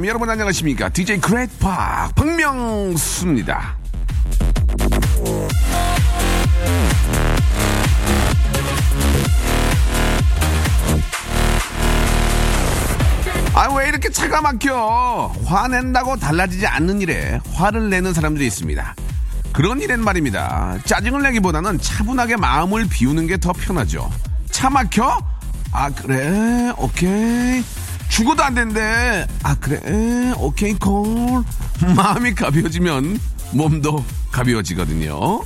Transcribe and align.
Wake 0.00 0.01
up 0.01 0.02
wake 0.02 0.05
up 0.05 0.06
여러분 0.06 0.30
안녕하십니까? 0.30 0.88
DJ 0.88 1.18
그레이트 1.20 1.91
팍 1.91 2.14
박명수입니다. 2.14 3.76
아왜 13.54 13.88
이렇게 13.88 14.08
차가 14.10 14.40
막혀? 14.40 15.32
화낸다고 15.44 16.16
달라지지 16.16 16.66
않는 16.66 17.00
일에 17.00 17.38
화를 17.52 17.90
내는 17.90 18.14
사람들이 18.14 18.46
있습니다. 18.46 18.94
그런 19.52 19.80
일엔 19.80 20.00
말입니다. 20.02 20.78
짜증을 20.84 21.22
내기보다는 21.22 21.78
차분하게 21.80 22.36
마음을 22.36 22.86
비우는 22.88 23.26
게 23.26 23.36
더 23.36 23.52
편하죠. 23.52 24.10
차 24.50 24.70
막혀? 24.70 25.18
아 25.72 25.90
그래? 25.90 26.72
오케이 26.78 27.62
죽어도 28.10 28.42
안 28.42 28.54
된대. 28.54 29.26
아 29.42 29.54
그래? 29.58 30.32
오케이 30.38 30.74
콜 30.74 31.42
마음이 31.96 32.34
가벼워지면 32.34 33.18
몸도 33.54 34.04
가벼워지거든요. 34.30 35.40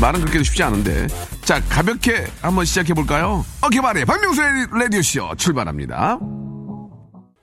말은 0.00 0.20
그렇게 0.20 0.42
쉽지 0.42 0.62
않은데. 0.62 1.06
자 1.42 1.60
가볍게 1.68 2.26
한번 2.40 2.64
시작해 2.64 2.94
볼까요? 2.94 3.44
오케이 3.66 3.80
말해. 3.80 4.04
박명수의 4.04 4.68
라디오쇼 4.72 5.34
출발합니다. 5.36 6.18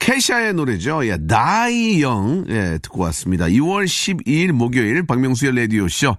캐샤의 0.00 0.54
노래죠. 0.54 1.06
예, 1.06 1.18
나이 1.20 2.00
영 2.02 2.44
예, 2.48 2.78
듣고 2.80 3.02
왔습니다. 3.04 3.44
2월 3.46 3.84
12일 3.84 4.52
목요일 4.52 5.06
박명수의 5.06 5.54
라디오 5.54 5.86
쇼. 5.88 6.16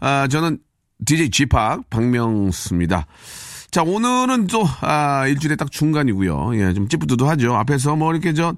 아, 0.00 0.28
저는 0.28 0.58
DJ 1.06 1.30
G팍 1.30 1.88
박명수입니다. 1.88 3.06
자, 3.70 3.82
오늘은 3.84 4.48
또 4.48 4.64
아, 4.80 5.28
일주일에 5.28 5.54
딱 5.54 5.70
중간이고요. 5.70 6.56
예, 6.56 6.72
좀 6.72 6.88
찌뿌드도 6.88 7.28
앞에서 7.28 7.94
뭐 7.94 8.12
이렇게 8.12 8.32
저 8.32 8.54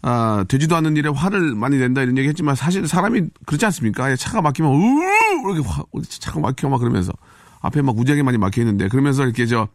아, 0.00 0.44
되지도 0.48 0.74
않는 0.76 0.96
일에 0.96 1.10
화를 1.10 1.54
많이 1.54 1.76
낸다 1.76 2.02
이런 2.02 2.16
얘기 2.16 2.28
했지만 2.28 2.54
사실 2.54 2.88
사람이 2.88 3.22
그렇지 3.44 3.64
않습니까? 3.66 4.10
예, 4.10 4.16
차가 4.16 4.40
막히면 4.40 4.72
우 4.72 5.52
이렇게 5.52 5.68
화, 5.68 5.82
차가 6.08 6.40
막혀 6.40 6.68
막 6.70 6.78
그러면서 6.78 7.12
앞에 7.60 7.82
막 7.82 7.98
우지하게 7.98 8.22
많이 8.22 8.38
막혀 8.38 8.62
있는데 8.62 8.88
그러면서 8.88 9.24
이렇게 9.24 9.44
저 9.44 9.68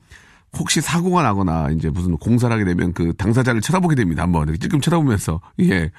혹시 0.58 0.82
사고가 0.82 1.22
나거나 1.22 1.70
이제 1.70 1.92
무슨 1.92 2.18
공사를 2.18 2.52
하게 2.52 2.66
되면 2.66 2.92
그 2.94 3.14
당사자를 3.14 3.62
쳐다보게 3.62 3.94
됩니다. 3.94 4.24
한번 4.24 4.48
이렇게 4.48 4.58
찔끔 4.58 4.82
쳐다보면서 4.82 5.40
예. 5.62 5.92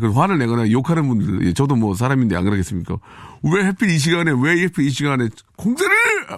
그 0.00 0.10
화를 0.12 0.38
내거나 0.38 0.70
욕하는 0.70 1.06
분들 1.08 1.46
예, 1.46 1.52
저도 1.52 1.76
뭐 1.76 1.94
사람인데 1.94 2.36
안 2.36 2.44
그러겠습니까? 2.44 2.96
왜 3.42 3.64
하필 3.64 3.90
이 3.90 3.98
시간에 3.98 4.32
왜 4.32 4.64
하필 4.64 4.86
이 4.86 4.90
시간에 4.90 5.28
공사를 5.56 5.94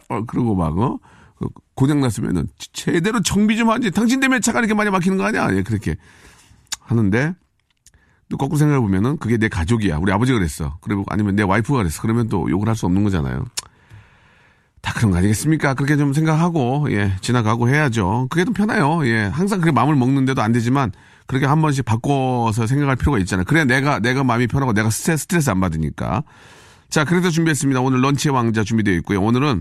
어, 0.08 0.24
그러고 0.24 0.56
막 0.56 0.76
어? 0.76 0.98
그 1.40 1.48
고장 1.74 2.00
났으면은 2.00 2.46
제대로 2.72 3.20
정비 3.22 3.56
좀 3.56 3.70
하지. 3.70 3.90
당신 3.90 4.20
때문에 4.20 4.40
차가 4.40 4.58
이렇게 4.60 4.74
많이 4.74 4.90
막히는 4.90 5.16
거 5.16 5.24
아니야? 5.24 5.48
예, 5.56 5.62
그렇게 5.62 5.96
하는데 6.80 7.34
또 8.28 8.36
거꾸로 8.36 8.58
생각해 8.58 8.80
보면은 8.80 9.16
그게 9.16 9.38
내 9.38 9.48
가족이야. 9.48 9.96
우리 9.96 10.12
아버지가 10.12 10.38
그랬어. 10.38 10.78
그리고 10.82 11.04
아니면 11.08 11.34
내 11.34 11.42
와이프가 11.42 11.78
그랬어. 11.78 12.02
그러면 12.02 12.28
또 12.28 12.48
욕을 12.50 12.68
할 12.68 12.76
수 12.76 12.86
없는 12.86 13.02
거잖아요. 13.02 13.44
다 14.82 14.92
그런 14.94 15.10
거 15.10 15.18
아니겠습니까? 15.18 15.74
그렇게 15.74 15.96
좀 15.96 16.12
생각하고, 16.14 16.86
예, 16.90 17.14
지나가고 17.20 17.68
해야죠. 17.68 18.28
그게 18.30 18.44
좀 18.44 18.54
편해요. 18.54 19.06
예, 19.06 19.24
항상 19.24 19.60
그렇게 19.60 19.74
마음을 19.74 19.94
먹는데도 19.94 20.40
안 20.40 20.52
되지만, 20.52 20.92
그렇게 21.26 21.44
한 21.44 21.60
번씩 21.60 21.84
바꿔서 21.84 22.66
생각할 22.66 22.96
필요가 22.96 23.18
있잖아요. 23.18 23.44
그래야 23.44 23.64
내가, 23.64 23.98
내가 23.98 24.24
마음이 24.24 24.46
편하고 24.46 24.72
내가 24.72 24.88
스트레스 24.88 25.50
안 25.50 25.60
받으니까. 25.60 26.22
자, 26.88 27.04
그래서 27.04 27.28
준비했습니다. 27.28 27.80
오늘 27.80 28.00
런치의 28.00 28.34
왕자 28.34 28.64
준비되어 28.64 28.94
있고요. 28.96 29.20
오늘은, 29.20 29.60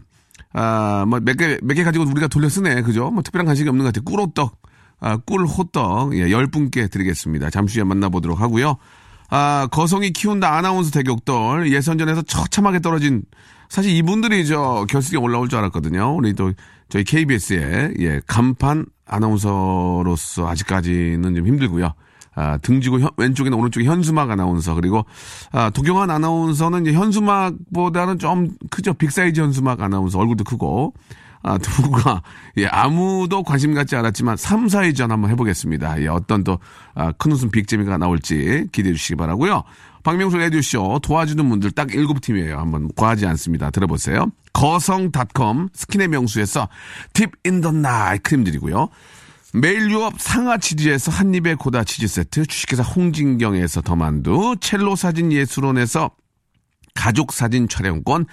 아, 0.53 1.05
뭐, 1.07 1.19
몇 1.19 1.38
개, 1.38 1.57
몇 1.61 1.73
개 1.75 1.83
가지고 1.83 2.05
우리가 2.05 2.27
돌려 2.27 2.50
쓰네. 2.50 2.81
그죠? 2.81 3.09
뭐, 3.11 3.22
특별한 3.23 3.45
간식이 3.45 3.67
없는 3.69 3.83
것 3.83 3.94
같아요. 3.94 4.03
꿀호떡, 4.05 4.57
아, 5.00 5.17
꿀호떡, 5.17 6.16
예, 6.16 6.31
열 6.31 6.47
분께 6.47 6.88
드리겠습니다. 6.88 7.50
잠시 7.50 7.79
후에 7.79 7.85
만나보도록 7.85 8.39
하고요. 8.41 8.77
아, 9.29 9.67
거성이 9.72 10.11
키운다 10.11 10.57
아나운서 10.57 10.89
대격돌 10.91 11.72
예선전에서 11.72 12.23
처참하게 12.23 12.79
떨어진 12.79 13.22
사실 13.69 13.91
이분들이 13.91 14.47
저 14.47 14.88
결승에 14.89 15.19
올라올 15.19 15.50
줄 15.50 15.59
알았거든요. 15.59 16.16
우리 16.16 16.33
또 16.33 16.51
저희 16.89 17.03
KBS의 17.03 17.94
예, 18.00 18.21
간판 18.25 18.88
아나운서로서 19.06 20.47
아직까지는 20.47 21.35
좀 21.35 21.45
힘들고요. 21.47 21.94
아, 22.39 22.57
등지고 22.57 23.01
현- 23.01 23.09
왼쪽에는 23.17 23.57
오른쪽에 23.57 23.85
현수막 23.85 24.31
아나운서 24.31 24.73
그리고 24.75 25.05
아, 25.51 25.69
도경환 25.69 26.09
아나운서는 26.09 26.85
이제 26.85 26.94
현수막보다는 26.94 28.17
좀 28.19 28.50
크죠. 28.69 28.94
big 28.94 29.14
size 29.14 29.41
현수막 29.41 29.81
아나운서 29.81 30.19
얼굴도 30.19 30.45
크고 30.45 30.94
아, 31.41 31.57
두가 31.57 32.22
예, 32.57 32.66
아무도 32.67 33.44
관심 33.44 33.73
갖지 33.73 33.95
않았지만 33.95 34.38
3, 34.38 34.67
4위전 34.67 35.07
한번 35.09 35.31
해보겠습니다. 35.31 36.01
예, 36.01 36.07
어떤 36.07 36.44
또, 36.44 36.59
아, 36.95 37.11
큰 37.13 37.31
웃음 37.31 37.50
big재미가 37.50 37.97
나올지 37.97 38.67
기대해 38.71 38.94
주시기 38.94 39.16
바라고요 39.16 39.63
박명수 40.03 40.38
라디오쇼 40.38 41.00
도와주는 41.03 41.50
분들 41.50 41.71
딱 41.71 41.88
7팀이에요. 41.89 42.56
한번 42.56 42.89
과하지 42.95 43.25
않습니다. 43.27 43.69
들어보세요. 43.69 44.27
거성닷컴 44.53 45.69
스킨의 45.73 46.07
명수에서 46.09 46.67
Deep 47.13 47.31
in 47.45 47.61
the 47.61 47.72
Night 47.72 48.17
크림 48.19 48.44
드리고요. 48.45 48.88
매일 49.53 49.89
유업 49.89 50.21
상하 50.21 50.57
치즈에서 50.57 51.11
한입의 51.11 51.55
고다 51.55 51.83
치즈 51.83 52.07
세트, 52.07 52.45
주식회사 52.45 52.83
홍진경에서 52.83 53.81
더만두, 53.81 54.57
첼로 54.61 54.95
사진 54.95 55.31
예술원에서 55.31 56.11
가족 56.93 57.33
사진 57.33 57.67
촬영권, 57.67 58.27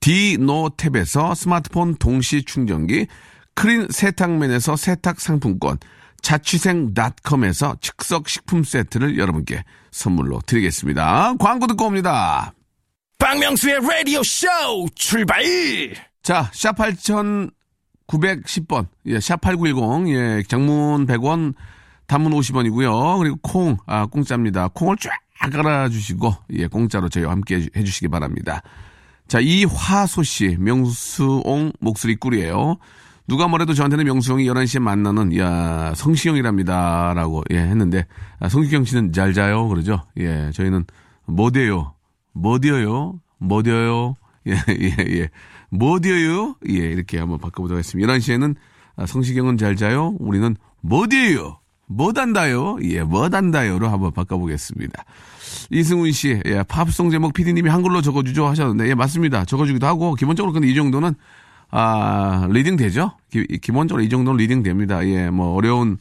디노탭에서 0.00 1.34
스마트폰 1.34 1.96
동시 1.96 2.42
충전기, 2.42 3.06
크린 3.54 3.88
세탁맨에서 3.90 4.76
세탁 4.76 5.20
상품권, 5.20 5.78
자취생닷컴에서 6.22 7.76
즉석 7.80 8.28
식품 8.28 8.62
세트를 8.64 9.18
여러분께 9.18 9.64
선물로 9.90 10.40
드리겠습니다. 10.46 11.34
광고 11.38 11.66
듣고 11.66 11.86
옵니다. 11.86 12.52
박명수의 13.18 13.76
Radio 13.76 14.20
Show 14.20 14.88
출발. 14.94 15.42
자, 16.22 16.50
샵 16.52 16.78
8910번, 18.08 18.86
예, 19.06 19.20
샵 19.20 19.40
8910, 19.40 20.08
예, 20.14 20.42
장문 20.48 21.06
100원, 21.06 21.54
단문 22.06 22.32
50원이고요. 22.32 23.18
그리고 23.18 23.36
콩, 23.42 23.76
아, 23.86 24.06
공짜입니다. 24.06 24.68
콩을 24.68 24.96
쫙 24.96 25.10
깔아주시고, 25.52 26.34
예, 26.54 26.66
공짜로 26.66 27.08
저희와 27.08 27.32
함께 27.32 27.56
해주- 27.58 27.76
해주시기 27.76 28.08
바랍니다. 28.08 28.62
자, 29.28 29.40
이화소 29.40 30.22
씨, 30.22 30.56
명수옹 30.58 31.72
목소리 31.80 32.16
꿀이에요. 32.16 32.76
누가 33.28 33.46
뭐래도 33.46 33.74
저한테는 33.74 34.06
명수홍이 34.06 34.46
11시에 34.46 34.80
만나는, 34.80 35.36
야, 35.36 35.92
성시경이랍니다. 35.94 37.12
라고, 37.14 37.42
예, 37.50 37.58
했는데, 37.58 38.06
아, 38.40 38.48
성시경 38.48 38.84
씨는 38.84 39.12
잘 39.12 39.34
자요. 39.34 39.68
그러죠? 39.68 40.00
예, 40.16 40.50
저희는 40.54 40.86
뭐 41.26 41.50
돼요? 41.50 41.92
뭐 42.32 42.58
돼요? 42.58 43.20
뭐 43.36 43.62
돼요? 43.62 44.14
예, 44.46 44.52
예, 44.80 44.96
예. 45.20 45.28
뭐 45.70 46.00
돼요? 46.00 46.54
예, 46.68 46.74
이렇게 46.74 47.18
한번 47.18 47.38
바꿔보도록 47.38 47.78
하겠습니다. 47.78 48.12
11시에는 48.12 48.54
아, 48.96 49.06
성시경은 49.06 49.58
잘 49.58 49.76
자요. 49.76 50.16
우리는 50.18 50.56
뭐 50.80 51.06
돼요? 51.06 51.58
뭐 51.86 52.12
단다요? 52.12 52.78
예, 52.82 53.02
뭐 53.02 53.28
단다요로 53.28 53.88
한번 53.88 54.12
바꿔보겠습니다. 54.12 55.04
이승훈 55.70 56.12
씨, 56.12 56.40
예, 56.44 56.62
팝송 56.62 57.10
제목 57.10 57.32
PD님이 57.32 57.70
한글로 57.70 58.02
적어주죠 58.02 58.46
하셨는데, 58.46 58.90
예, 58.90 58.94
맞습니다. 58.94 59.44
적어주기도 59.44 59.86
하고, 59.86 60.14
기본적으로 60.14 60.52
근데 60.52 60.68
이 60.68 60.74
정도는, 60.74 61.14
아, 61.70 62.46
reading 62.50 62.76
되죠? 62.76 63.12
기, 63.30 63.46
기본적으로 63.58 64.02
이 64.04 64.08
정도는 64.08 64.36
reading 64.36 64.62
됩니다. 64.62 65.06
예, 65.06 65.30
뭐, 65.30 65.54
어려운, 65.54 65.96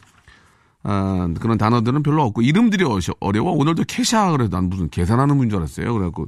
아, 0.84 1.30
그런 1.40 1.58
단어들은 1.58 2.04
별로 2.04 2.24
없고, 2.24 2.42
이름들이 2.42 2.84
어려워. 3.20 3.52
오늘도 3.54 3.84
캐샤 3.88 4.32
그래도 4.32 4.56
난 4.56 4.70
무슨 4.70 4.90
계산하는 4.90 5.38
분인 5.38 5.50
줄 5.50 5.60
알았어요. 5.60 5.94
그래갖고, 5.94 6.28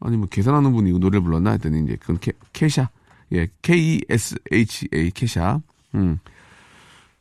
아니, 0.00 0.16
뭐, 0.16 0.26
계산하는 0.26 0.72
분이 0.72 0.90
이거 0.90 0.98
노래를 0.98 1.22
불렀나 1.22 1.52
했더니, 1.52 1.82
이제, 1.84 1.96
그건 2.00 2.18
캐, 2.20 2.32
캐샤. 2.52 2.88
예, 3.32 3.48
K-E-S-H-A, 3.62 5.10
캐샤. 5.12 5.60
음. 5.94 6.18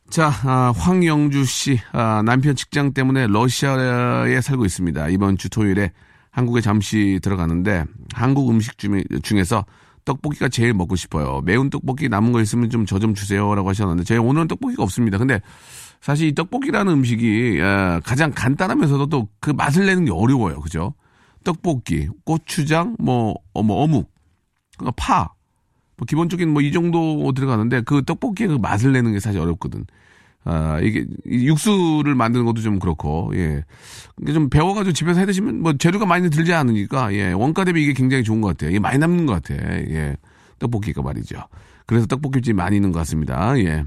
자, 0.09 0.31
아, 0.43 0.71
황영주 0.75 1.45
씨, 1.45 1.79
아, 1.91 2.21
남편 2.23 2.55
직장 2.55 2.93
때문에 2.93 3.27
러시아에 3.27 4.39
살고 4.41 4.65
있습니다. 4.65 5.09
이번 5.09 5.37
주 5.37 5.49
토요일에 5.49 5.91
한국에 6.29 6.61
잠시 6.61 7.19
들어가는데 7.23 7.85
한국 8.13 8.49
음식 8.51 8.77
중에, 8.77 9.03
중에서 9.23 9.65
떡볶이가 10.03 10.49
제일 10.49 10.73
먹고 10.75 10.95
싶어요. 10.95 11.41
매운 11.43 11.71
떡볶이 11.71 12.07
남은 12.09 12.33
거 12.33 12.41
있으면 12.41 12.69
좀저좀 12.69 13.15
주세요라고 13.15 13.67
하셨는데 13.69 14.03
제가 14.03 14.21
오늘은 14.21 14.47
떡볶이가 14.49 14.83
없습니다. 14.83 15.17
근데 15.17 15.41
사실 16.01 16.27
이 16.27 16.35
떡볶이라는 16.35 16.91
음식이 16.93 17.59
아, 17.63 17.99
가장 18.05 18.31
간단하면서도 18.35 19.07
또 19.07 19.27
그 19.39 19.49
맛을 19.51 19.87
내는 19.87 20.05
게 20.05 20.11
어려워요. 20.11 20.59
그죠? 20.61 20.93
떡볶이, 21.45 22.09
고추장, 22.25 22.97
뭐, 22.99 23.35
어, 23.53 23.63
뭐 23.63 23.81
어묵, 23.83 24.11
그러니까 24.77 24.93
파, 24.97 25.33
뭐 25.95 26.05
기본적인 26.05 26.51
뭐 26.51 26.61
이 26.61 26.73
정도 26.73 27.31
들어가는데 27.33 27.81
그 27.81 28.03
떡볶이의 28.03 28.49
그 28.49 28.53
맛을 28.55 28.91
내는 28.91 29.13
게 29.13 29.21
사실 29.21 29.39
어렵거든. 29.39 29.85
아, 30.43 30.79
이게 30.81 31.05
이 31.25 31.47
육수를 31.47 32.13
만드는 32.13 32.45
것도 32.45 32.61
좀 32.61 32.77
그렇고, 32.79 33.31
예. 33.35 33.63
좀 34.27 34.49
배워가지고 34.49 34.93
집에서 34.93 35.21
해 35.21 35.25
드시면 35.25 35.61
뭐 35.61 35.73
재료가 35.73 36.05
많이 36.05 36.29
들지 36.29 36.53
않으니까, 36.53 37.13
예. 37.13 37.31
원가 37.31 37.63
대비 37.63 37.81
이게 37.83 37.93
굉장히 37.93 38.23
좋은 38.23 38.41
것 38.41 38.49
같아요. 38.49 38.69
이게 38.71 38.79
많이 38.79 38.97
남는 38.99 39.25
것 39.25 39.41
같아. 39.41 39.55
예. 39.55 40.17
떡볶이가 40.59 41.01
말이죠. 41.01 41.37
그래서 41.87 42.05
떡볶이집이 42.07 42.53
많이 42.53 42.75
있는 42.75 42.91
것 42.91 42.99
같습니다. 42.99 43.57
예. 43.59 43.85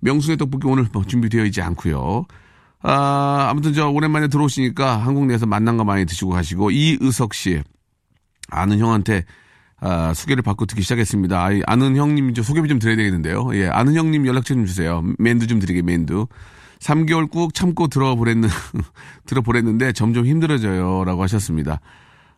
명수의 0.00 0.36
떡볶이 0.36 0.66
오늘 0.66 0.86
뭐 0.92 1.04
준비되어 1.04 1.44
있지 1.46 1.62
않고요 1.62 2.26
아, 2.86 3.46
아무튼 3.48 3.72
저 3.72 3.88
오랜만에 3.88 4.28
들어오시니까 4.28 4.98
한국 4.98 5.24
내에서 5.24 5.46
만난 5.46 5.78
거 5.78 5.84
많이 5.84 6.04
드시고 6.04 6.30
가시고, 6.30 6.70
이의석 6.70 7.32
씨. 7.32 7.62
아는 8.50 8.78
형한테 8.78 9.24
아, 9.80 10.12
소개를 10.14 10.42
받고 10.42 10.66
듣기 10.66 10.82
시작했습니다. 10.82 11.44
아, 11.44 11.50
아는 11.66 11.96
형님 11.96 12.34
저 12.34 12.42
소개 12.42 12.66
좀 12.66 12.78
드려야 12.78 12.96
되겠는데요. 12.96 13.50
예, 13.54 13.68
아는 13.68 13.94
형님 13.94 14.26
연락처 14.26 14.54
좀 14.54 14.66
주세요. 14.66 15.02
맨두 15.18 15.46
좀 15.46 15.60
드리게 15.60 15.80
맨두. 15.80 16.26
3개월 16.80 17.30
꾹 17.30 17.54
참고 17.54 17.88
들어보랬는 17.88 18.48
들어보랬는데 19.24 19.92
점점 19.92 20.26
힘들어져요라고 20.26 21.22
하셨습니다. 21.22 21.80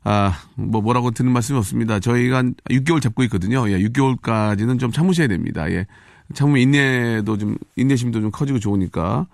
아, 0.05 0.33
뭐 0.55 0.81
뭐라고 0.81 1.11
드는 1.11 1.33
말씀이 1.33 1.59
없습니다. 1.59 1.99
저희가 1.99 2.37
한 2.39 2.55
6개월 2.71 3.03
잡고 3.03 3.25
있거든요. 3.25 3.69
예, 3.69 3.79
6개월까지는 3.81 4.79
좀 4.79 4.93
참으셔야 4.93 5.27
됩니다. 5.27 5.69
예. 5.73 5.87
참으면 6.35 6.61
인내도 6.61 7.37
좀 7.37 7.57
인내심도 7.75 8.21
좀 8.21 8.31
커지고 8.31 8.61
좋으니까 8.61 9.27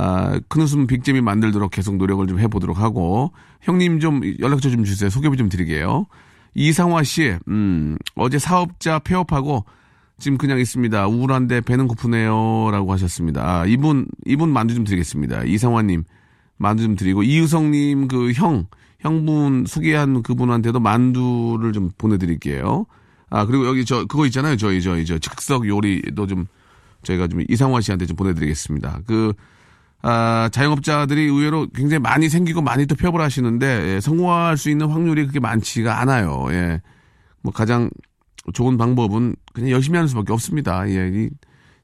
아, 0.00 0.38
큰 0.48 0.62
웃음 0.62 0.86
빅잼이 0.86 1.20
만들도록 1.20 1.72
계속 1.72 1.96
노력을 1.96 2.24
좀 2.28 2.38
해보도록 2.38 2.78
하고 2.78 3.32
형님 3.62 3.98
좀 3.98 4.20
연락처 4.38 4.70
좀 4.70 4.84
주세요. 4.84 5.10
소개 5.10 5.28
좀 5.34 5.48
드리게요. 5.48 6.06
이상화 6.54 7.02
씨, 7.02 7.36
음, 7.48 7.96
어제 8.14 8.38
사업자 8.38 9.00
폐업하고 9.00 9.64
지금 10.20 10.38
그냥 10.38 10.60
있습니다. 10.60 11.08
우울한데 11.08 11.62
배는 11.62 11.88
고프네요. 11.88 12.70
라고 12.70 12.92
하셨습니다. 12.92 13.42
아, 13.42 13.66
이분, 13.66 14.06
이분 14.24 14.50
만두 14.50 14.74
좀 14.74 14.84
드리겠습니다. 14.84 15.42
이상화님, 15.44 16.04
만두 16.56 16.84
좀 16.84 16.94
드리고, 16.94 17.24
이유성님 17.24 18.06
그 18.06 18.32
형, 18.32 18.66
형분 19.00 19.64
소개한 19.66 20.22
그분한테도 20.22 20.78
만두를 20.78 21.72
좀 21.72 21.90
보내드릴게요. 21.98 22.86
아, 23.30 23.46
그리고 23.46 23.66
여기 23.66 23.84
저, 23.84 24.04
그거 24.06 24.26
있잖아요. 24.26 24.56
저희, 24.56 24.80
저희, 24.80 25.04
저, 25.04 25.18
즉석 25.18 25.66
요리도 25.66 26.26
좀 26.28 26.46
저희가 27.02 27.26
좀 27.26 27.42
이상화 27.48 27.80
씨한테 27.80 28.06
좀 28.06 28.16
보내드리겠습니다. 28.16 29.02
그, 29.06 29.32
아, 30.02 30.48
자영업자들이 30.52 31.22
의외로 31.24 31.66
굉장히 31.74 31.98
많이 32.00 32.28
생기고 32.28 32.62
많이 32.62 32.86
또 32.86 32.94
폐업을 32.94 33.20
하시는데 33.20 33.94
예, 33.96 34.00
성공할 34.00 34.56
수 34.56 34.70
있는 34.70 34.88
확률이 34.88 35.22
그렇게 35.22 35.40
많지가 35.40 36.00
않아요. 36.00 36.46
예. 36.50 36.80
뭐 37.42 37.52
가장 37.52 37.90
좋은 38.52 38.78
방법은 38.78 39.34
그냥 39.52 39.70
열심히 39.70 39.96
하는 39.96 40.08
수밖에 40.08 40.32
없습니다. 40.32 40.88
예. 40.88 41.10
이 41.12 41.30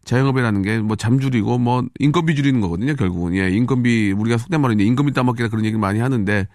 자영업이라는 0.04 0.62
게 0.62 0.78
뭐 0.80 0.96
잠줄이고 0.96 1.58
뭐 1.58 1.84
인건비 1.98 2.34
줄이는 2.36 2.60
거거든요. 2.60 2.94
결국은 2.94 3.34
예. 3.36 3.50
인건비 3.50 4.12
우리가 4.12 4.38
속된 4.38 4.60
말로 4.60 4.74
이제 4.74 4.84
인건비 4.84 5.12
따먹기라 5.12 5.48
그런 5.48 5.64
얘기를 5.64 5.80
많이 5.80 5.98
하는데 5.98 6.46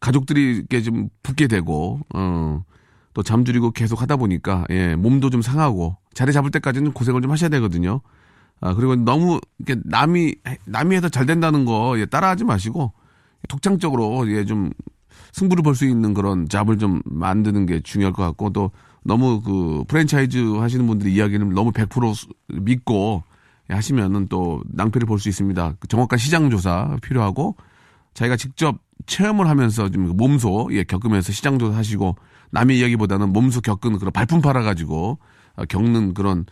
가족들이 0.00 0.56
이렇게 0.56 0.82
좀 0.82 1.08
붙게 1.22 1.46
되고 1.46 2.00
어. 2.14 2.62
또 3.14 3.22
잠줄이고 3.22 3.70
계속 3.70 4.02
하다 4.02 4.16
보니까 4.16 4.66
예, 4.70 4.94
몸도 4.94 5.30
좀 5.30 5.40
상하고 5.40 5.96
자리 6.12 6.32
잡을 6.34 6.50
때까지는 6.50 6.92
고생을 6.92 7.22
좀 7.22 7.30
하셔야 7.30 7.48
되거든요. 7.48 8.02
아, 8.60 8.74
그리고 8.74 8.96
너무, 8.96 9.40
이렇게 9.58 9.80
남이, 9.84 10.34
남이 10.64 10.96
해서 10.96 11.08
잘 11.08 11.26
된다는 11.26 11.64
거, 11.64 11.98
예, 11.98 12.06
따라하지 12.06 12.44
마시고, 12.44 12.92
독창적으로, 13.48 14.28
예, 14.32 14.44
좀, 14.44 14.70
승부를 15.32 15.62
볼 15.62 15.74
수 15.74 15.84
있는 15.84 16.14
그런 16.14 16.48
잡을 16.48 16.78
좀 16.78 17.02
만드는 17.04 17.66
게 17.66 17.80
중요할 17.80 18.12
것 18.12 18.22
같고, 18.22 18.50
또, 18.50 18.70
너무 19.04 19.42
그, 19.42 19.84
프랜차이즈 19.88 20.54
하시는 20.56 20.86
분들의 20.86 21.12
이야기는 21.14 21.50
너무 21.50 21.70
100% 21.72 22.14
믿고, 22.48 23.22
예, 23.70 23.74
하시면은 23.74 24.28
또, 24.28 24.62
낭패를 24.72 25.06
볼 25.06 25.18
수 25.18 25.28
있습니다. 25.28 25.74
그 25.78 25.86
정확한 25.88 26.18
시장 26.18 26.48
조사 26.50 26.96
필요하고, 27.02 27.56
자기가 28.14 28.36
직접 28.36 28.78
체험을 29.04 29.46
하면서 29.48 29.90
좀 29.90 30.16
몸소, 30.16 30.70
예, 30.72 30.82
겪으면서 30.84 31.30
시장 31.32 31.58
조사 31.58 31.76
하시고, 31.76 32.16
남의 32.52 32.78
이야기보다는 32.78 33.32
몸소 33.34 33.60
겪은 33.60 33.98
그런 33.98 34.12
발품 34.12 34.40
팔아 34.40 34.62
가지고, 34.62 35.18
어, 35.56 35.64
겪는 35.66 36.14
그런, 36.14 36.46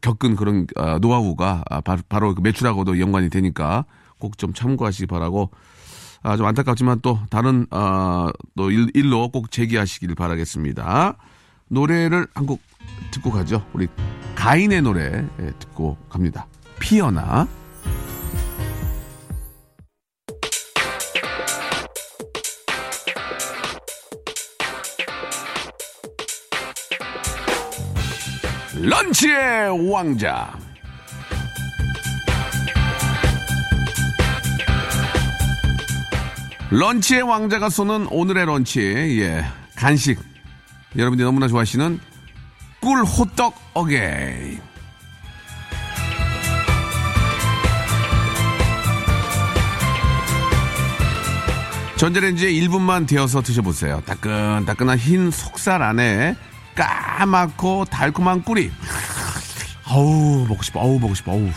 겪은 0.00 0.36
그런 0.36 0.66
어, 0.76 0.98
노하우가 0.98 1.64
아, 1.68 1.80
바, 1.80 1.96
바로 2.08 2.34
그 2.34 2.40
매출하고도 2.40 3.00
연관이 3.00 3.28
되니까 3.30 3.84
꼭 4.18 4.36
좀 4.36 4.52
참고하시기 4.52 5.06
바라고 5.06 5.50
아, 6.22 6.36
좀 6.36 6.46
안타깝지만 6.46 7.00
또 7.02 7.18
다른 7.30 7.66
어, 7.70 8.28
또 8.56 8.70
일, 8.70 8.90
일로 8.94 9.28
꼭 9.30 9.50
제기하시길 9.50 10.14
바라겠습니다. 10.14 11.16
노래를 11.68 12.26
한 12.34 12.46
곡 12.46 12.60
듣고 13.10 13.30
가죠. 13.30 13.64
우리 13.72 13.86
가인의 14.34 14.82
노래 14.82 15.24
예, 15.40 15.52
듣고 15.58 15.96
갑니다. 16.08 16.46
피어나. 16.78 17.46
런치의 28.82 29.90
왕자. 29.90 30.50
런치의 36.70 37.22
왕자가 37.22 37.68
쏘는 37.68 38.06
오늘의 38.10 38.46
런치, 38.46 38.80
예, 39.20 39.44
간식. 39.76 40.18
여러분들이 40.96 41.26
너무나 41.26 41.46
좋아하시는 41.46 42.00
꿀 42.80 43.04
호떡 43.04 43.54
again. 43.74 44.60
전자레인지에 51.96 52.50
1분만 52.52 53.06
데워서 53.06 53.42
드셔보세요. 53.42 54.02
따끈따끈한 54.06 54.96
흰 54.96 55.30
속살 55.30 55.82
안에 55.82 56.34
까맣고 56.80 57.84
달콤한 57.90 58.42
꿀이. 58.42 58.70
아우, 59.84 60.46
먹고 60.48 60.62
싶어. 60.62 60.80
아우, 60.80 60.98
먹고 60.98 61.14
싶어. 61.14 61.32
아우. 61.32 61.50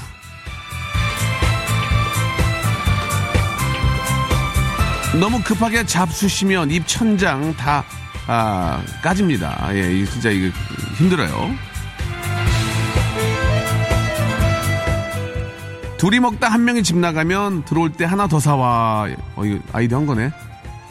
너무 5.20 5.42
급하게 5.44 5.86
잡수시면 5.86 6.72
입 6.72 6.88
천장 6.88 7.56
다, 7.56 7.86
아, 8.27 8.82
까집니다. 9.01 9.70
예, 9.75 10.06
진짜 10.06 10.30
이게 10.30 10.51
힘들어요. 10.98 11.51
둘이 15.98 16.20
먹다 16.20 16.50
한 16.50 16.65
명이 16.65 16.84
집 16.84 16.98
나가면 16.98 17.63
들어올 17.63 17.94
때 17.94 18.03
하나 18.03 18.27
더 18.27 18.42
사와. 18.42 19.08
어, 19.38 19.46
이거 19.46 19.60
아이디어 19.72 20.00
한 20.00 20.06
거네. 20.06 20.32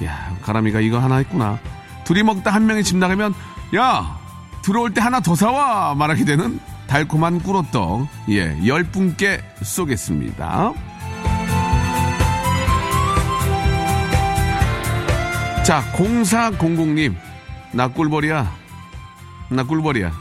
야, 0.05 0.37
가람이가 0.41 0.81
이거 0.81 0.99
하나 1.01 1.17
했구나. 1.17 1.59
둘이 2.05 2.23
먹다 2.23 2.51
한 2.51 2.65
명이 2.65 2.83
집 2.83 2.97
나가면, 2.97 3.35
야, 3.77 4.22
들어올 4.63 4.95
때 4.95 5.01
하나 5.01 5.21
더 5.21 5.35
사와. 5.35 5.95
말하게 5.95 6.25
되는 6.25 6.59
달콤한 6.87 7.41
꿀호떡. 7.43 8.07
예, 8.31 8.59
열 8.67 8.85
분께 8.85 9.43
쏘겠습니다. 9.63 10.73
자, 15.65 15.83
0400님. 15.93 17.15
나 17.73 17.89
꿀벌이야. 17.89 18.53
나 19.51 19.63
꿀벌이야. 19.65 20.13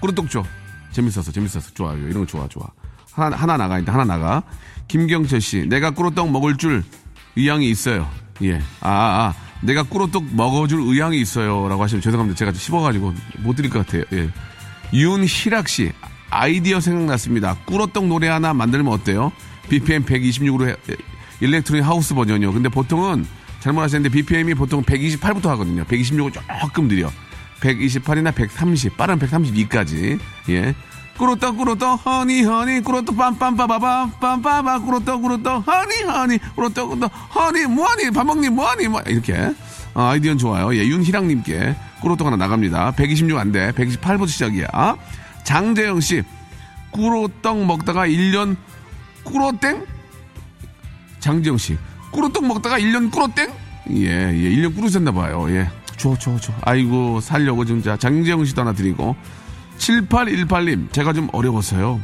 꿀호떡 0.00 0.30
줘. 0.30 0.44
재밌었어, 0.92 1.30
재밌었어. 1.32 1.70
좋아요. 1.74 1.98
이런 2.08 2.24
거 2.24 2.26
좋아, 2.26 2.48
좋아. 2.48 2.66
하나, 3.12 3.36
하나 3.36 3.56
나가, 3.56 3.78
일단 3.78 3.94
하나 3.94 4.04
나가. 4.04 4.42
김경철 4.88 5.40
씨, 5.40 5.66
내가 5.68 5.90
꿀호떡 5.90 6.30
먹을 6.30 6.56
줄 6.56 6.84
의향이 7.36 7.68
있어요. 7.70 8.08
예. 8.42 8.58
아, 8.80 9.32
아, 9.32 9.34
내가 9.62 9.82
꿀호떡 9.82 10.34
먹어줄 10.34 10.80
의향이 10.80 11.20
있어요. 11.20 11.68
라고 11.68 11.82
하시면 11.82 12.02
죄송합니다. 12.02 12.36
제가 12.36 12.52
씹어가지고 12.52 13.14
못 13.38 13.56
드릴 13.56 13.70
것 13.70 13.84
같아요. 13.84 14.04
예. 14.12 14.30
윤희락 14.92 15.68
씨, 15.68 15.92
아이디어 16.30 16.80
생각났습니다. 16.80 17.56
꿀호떡 17.66 18.06
노래 18.06 18.28
하나 18.28 18.52
만들면 18.54 18.92
어때요? 18.92 19.32
BPM 19.68 20.04
126으로 20.04 20.68
해, 20.68 20.76
electronic 21.40 21.86
house 21.86 22.14
버전이요. 22.14 22.52
근데 22.52 22.68
보통은 22.68 23.26
잘못 23.60 23.82
하셨는데 23.82 24.14
BPM이 24.14 24.54
보통 24.54 24.82
128부터 24.84 25.46
하거든요. 25.48 25.84
126은 25.84 26.32
조금 26.60 26.88
느려. 26.88 27.10
128이나 27.60 28.34
130, 28.34 28.96
빠른 28.96 29.18
132까지. 29.18 30.20
예. 30.50 30.74
꿀호떡 31.18 31.56
꿀호떡 31.56 32.06
honey 32.06 32.42
honey 32.42 32.80
꿀호떡 32.82 33.16
빰빰빠바밤 33.16 34.12
빰빠바 34.20 34.84
꿀호떡 34.84 35.22
꿀호떡 35.22 35.66
honey 35.66 36.02
honey 36.02 36.38
꿀호떡 36.54 36.88
꿀호떡 36.90 37.12
honey 37.34 37.66
뭐하니 37.66 38.10
밥 38.10 38.24
먹니 38.24 38.50
뭐하니 38.50 38.88
뭐 38.88 39.00
이렇게 39.06 39.54
아, 39.94 40.10
아이디어는 40.10 40.36
좋아요. 40.36 40.74
예, 40.74 40.86
윤희랑님께 40.86 41.74
꿀호떡 42.02 42.26
하나 42.26 42.36
나갑니다. 42.36 42.90
126 42.92 43.38
안 43.38 43.50
돼. 43.50 43.72
128부터 43.72 44.28
시작이야. 44.28 44.68
장재영 45.44 46.00
씨 46.00 46.22
꿀호떡 46.90 47.64
먹다가 47.64 48.06
1년 48.06 48.56
꿀호땡 49.24 49.86
장재영 51.20 51.56
씨 51.56 51.78
꿀호떡 52.12 52.46
먹다가 52.46 52.78
1년 52.78 53.10
꿀호땡 53.10 53.50
예, 53.92 54.04
예, 54.04 54.50
1년 54.50 54.74
꿀으셨나 54.74 55.12
봐요. 55.12 55.46
예. 55.50 55.68
줘, 55.96 56.14
줘, 56.18 56.36
줘. 56.38 56.52
아이고, 56.62 57.20
살려고 57.20 57.64
진짜 57.64 57.96
장재영 57.96 58.44
씨도 58.44 58.60
하나 58.60 58.72
드리고. 58.74 59.16
7818님, 59.78 60.92
제가 60.92 61.12
좀 61.12 61.28
어려웠어요. 61.32 62.00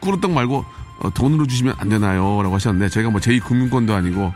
꾸르떡 0.00 0.32
말고 0.32 0.64
어, 1.00 1.10
돈으로 1.14 1.46
주시면 1.46 1.74
안 1.78 1.88
되나요? 1.88 2.42
라고 2.42 2.54
하셨는데, 2.54 2.88
저희가 2.88 3.10
뭐 3.10 3.20
제2금융권도 3.20 3.90
아니고, 3.90 4.32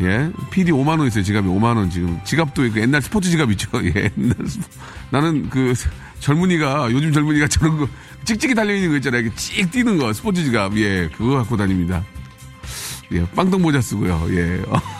예. 0.00 0.30
PD 0.50 0.72
5만원 0.72 1.06
있어요, 1.08 1.24
지갑이 1.24 1.46
5만원 1.48 1.90
지금. 1.90 2.18
지갑도 2.24 2.70
그 2.72 2.80
옛날 2.80 3.02
스포츠 3.02 3.30
지갑 3.30 3.50
있죠? 3.52 3.68
예. 3.84 4.10
옛날 4.16 4.34
스포... 4.46 4.64
나는 5.10 5.50
그 5.50 5.74
젊은이가, 6.20 6.88
요즘 6.92 7.12
젊은이가 7.12 7.48
저런 7.48 7.78
거, 7.78 7.88
찍찍이 8.24 8.54
달려있는 8.54 8.90
거 8.90 8.96
있잖아요. 8.96 9.22
이렇게 9.22 9.36
찍 9.36 9.70
뛰는 9.70 9.98
거, 9.98 10.12
스포츠 10.12 10.44
지갑. 10.44 10.76
예. 10.76 11.08
그거 11.16 11.36
갖고 11.36 11.56
다닙니다. 11.56 12.04
예. 13.12 13.24
빵떡 13.32 13.60
모자 13.60 13.80
쓰고요. 13.80 14.26
예. 14.30 14.62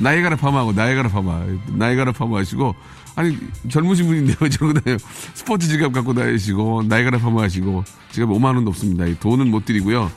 나이가라 0.00 0.36
파마하고, 0.36 0.72
나이가라 0.72 1.08
파마. 1.10 1.44
나이가라 1.68 2.12
파마 2.12 2.38
하시고, 2.38 2.74
아니, 3.16 3.36
젊으신 3.68 4.06
분인데 4.06 4.34
왜 4.40 4.48
저러고 4.48 4.80
다녀요? 4.80 4.98
스포츠 5.34 5.68
지갑 5.68 5.92
갖고 5.92 6.14
다니시고, 6.14 6.84
나이가라 6.88 7.18
파마 7.18 7.42
하시고, 7.42 7.84
지갑에 8.12 8.32
5만 8.32 8.54
원도 8.56 8.70
없습니다. 8.70 9.06
이 9.06 9.18
돈은 9.18 9.50
못 9.50 9.64
드리고요. 9.64 10.10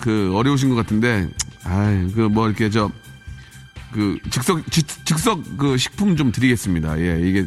그, 0.00 0.32
어려우신 0.34 0.70
것 0.70 0.76
같은데, 0.76 1.28
아이, 1.64 2.10
그, 2.12 2.20
뭐, 2.22 2.46
이렇게 2.48 2.70
저, 2.70 2.90
그, 3.92 4.18
즉석, 4.30 4.62
즉- 4.70 4.86
즉석 5.04 5.56
그 5.56 5.76
식품 5.76 6.16
좀 6.16 6.30
드리겠습니다. 6.32 6.98
예, 7.00 7.20
이게, 7.22 7.46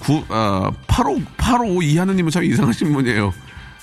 구, 0.00 0.24
아, 0.28 0.70
85, 0.86 1.20
85 1.36 1.82
이하느님은 1.82 2.30
참 2.30 2.44
이상하신 2.44 2.92
분이에요. 2.92 3.32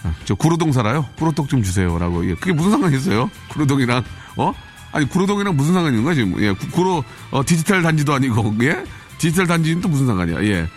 아, 0.03 0.13
저 0.23 0.35
구로동 0.35 0.71
살아요? 0.71 1.05
구로떡 1.17 1.49
좀 1.49 1.63
주세요. 1.63 1.97
라고. 1.97 2.25
예, 2.29 2.35
그게 2.35 2.53
무슨 2.53 2.71
상관이 2.71 2.95
있어요? 2.95 3.29
구로동이랑, 3.49 4.03
어? 4.37 4.53
아니, 4.95 5.09
구로동이랑 5.09 5.57
무슨 5.57 5.73
상관이 5.73 5.97
있는 5.97 6.05
거야, 6.05 6.15
지금? 6.15 6.41
예, 6.41 6.53
구, 6.53 6.69
구로, 6.69 7.03
어, 7.29 7.43
디지털 7.45 7.81
단지도 7.81 8.13
아니고, 8.13 8.55
예? 8.61 8.81
디지털 9.17 9.45
단지는 9.45 9.81
또 9.81 9.89
무슨 9.89 10.07
상관이야, 10.07 10.41
예. 10.45 10.69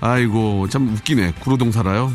아이고, 0.00 0.66
참 0.68 0.88
웃기네. 0.88 1.34
구로동 1.38 1.70
살아요? 1.70 2.12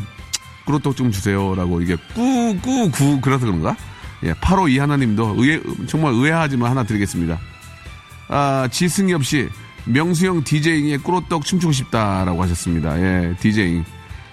구로떡 0.66 0.94
좀 0.94 1.10
주세요. 1.10 1.54
라고, 1.54 1.80
이게 1.80 1.96
꾸, 2.14 2.54
꾸, 2.62 2.90
구, 2.90 3.20
그래서 3.22 3.46
그런가? 3.46 3.74
예, 4.24 4.34
85 4.34 4.68
이하나님도 4.68 5.36
의외, 5.38 5.62
정말 5.86 6.12
의아하지만 6.12 6.70
하나 6.70 6.82
드리겠습니다. 6.84 7.38
아, 8.28 8.68
지승엽 8.70 9.24
씨, 9.24 9.48
명수형 9.86 10.44
디제잉에 10.44 10.98
꾸로떡 10.98 11.46
춤추고 11.46 11.72
싶다라고 11.72 12.42
하셨습니다. 12.42 13.00
예, 13.00 13.34
디제잉. 13.40 13.86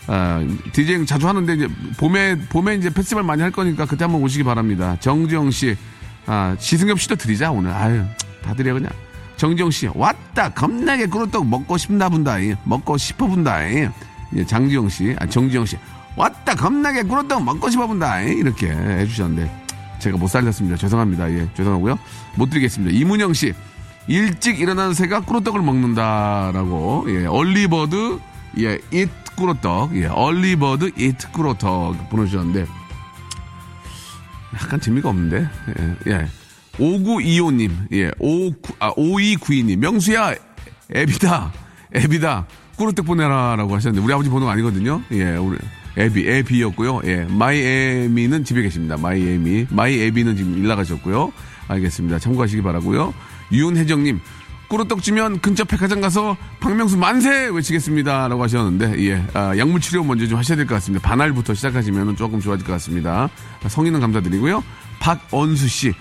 아, 0.07 0.45
디제잉 0.74 1.05
자주 1.05 1.29
하는데 1.29 1.53
이제 1.53 1.69
봄에, 1.98 2.38
봄에 2.50 2.75
이제 2.75 2.89
페스티벌 2.89 3.24
많이 3.24 3.41
할 3.41 3.51
거니까 3.51 3.86
그때 3.86 4.03
한번 4.03 4.22
오시기 4.22 4.43
바랍니다. 4.43 4.98
정지영 5.00 5.51
씨, 5.51 5.77
아, 6.25 6.55
지승엽 6.60 7.00
씨도 7.00 7.15
드리자, 7.15 7.51
오늘. 7.51 7.72
아유, 7.72 8.03
다 8.44 8.53
드려, 8.53 8.74
그냥. 8.74 8.91
정지영 9.38 9.70
씨, 9.72 9.89
왔다, 9.94 10.50
겁나게 10.50 11.08
꾸로떡 11.08 11.46
먹고 11.48 11.77
싶나 11.77 12.10
본다, 12.10 12.41
예. 12.41 12.55
먹고 12.63 12.98
싶어 12.98 13.27
본다, 13.27 13.63
예. 13.70 13.89
예, 14.36 14.46
장지영 14.46 14.89
씨, 14.89 15.15
아, 15.20 15.25
정지영 15.25 15.65
씨, 15.65 15.77
왔다, 16.15 16.55
겁나게 16.55 17.03
꾸로떡 17.03 17.44
먹고 17.44 17.70
싶어 17.70 17.86
본다, 17.86 18.25
예. 18.25 18.32
이렇게 18.32 18.70
해주셨는데. 18.70 19.65
제가 20.00 20.17
못 20.17 20.27
살렸습니다. 20.27 20.77
죄송합니다. 20.77 21.32
예, 21.32 21.48
죄송하고요. 21.55 21.98
못 22.36 22.50
드리겠습니다. 22.50 22.96
이문영 22.96 23.34
씨, 23.34 23.53
일찍 24.08 24.60
일어나는 24.60 24.94
새가 24.94 25.22
꾸로떡을 25.22 25.62
먹는다라고. 25.62 27.05
예, 27.10 27.25
얼리버드, 27.25 28.20
예, 28.60 28.77
잇 28.91 29.10
꾸로떡, 29.36 29.96
예, 29.96 30.05
얼리버드 30.05 30.91
잇 30.98 31.17
꾸로떡 31.32 32.10
보내주셨는데 32.10 32.65
약간 34.55 34.79
재미가 34.79 35.09
없는데. 35.09 35.47
예, 36.07 36.12
예. 36.12 36.27
5925님, 36.77 37.71
예, 37.93 38.12
5, 38.19 38.51
아, 38.79 38.91
5292님, 38.95 39.77
명수야, 39.77 40.33
앱이다, 40.93 41.53
애비다, 41.95 42.48
꿀호떡 42.75 43.05
보내라 43.05 43.55
라고 43.55 43.75
하셨는데, 43.75 44.03
우리 44.03 44.13
아버지 44.13 44.29
번호 44.29 44.50
아니거든요. 44.50 45.01
예, 45.12 45.38
우리, 45.38 45.57
애비, 45.98 46.27
애비였고요. 46.27 47.01
예, 47.05 47.25
my 47.29 47.62
애미는 47.62 48.43
집에 48.43 48.62
계십니다. 48.62 48.97
my 48.98 49.22
애미. 49.25 49.67
my 49.69 50.01
애비는 50.01 50.35
지금 50.35 50.57
일 50.57 50.67
나가셨고요. 50.67 51.31
알겠습니다. 51.67 52.19
참고하시기 52.19 52.62
바라고요 52.62 53.13
윤혜정님, 53.51 54.19
꿀호떡 54.67 55.01
주면 55.03 55.39
근처 55.39 55.63
백화점 55.63 56.01
가서 56.01 56.36
박명수 56.60 56.98
만세 56.98 57.48
외치겠습니다. 57.53 58.27
라고 58.27 58.43
하셨는데, 58.43 59.05
예, 59.07 59.24
아, 59.34 59.55
약물 59.57 59.79
치료 59.81 60.03
먼저 60.03 60.25
좀 60.27 60.38
하셔야 60.39 60.55
될 60.57 60.65
것 60.65 60.75
같습니다. 60.75 61.07
반알부터 61.07 61.53
시작하시면 61.53 62.15
조금 62.15 62.39
좋아질 62.39 62.65
것 62.65 62.74
같습니다. 62.74 63.29
성의는 63.67 64.00
감사드리고요. 64.00 64.63
박언수 65.00 65.67
씨, 65.67 65.93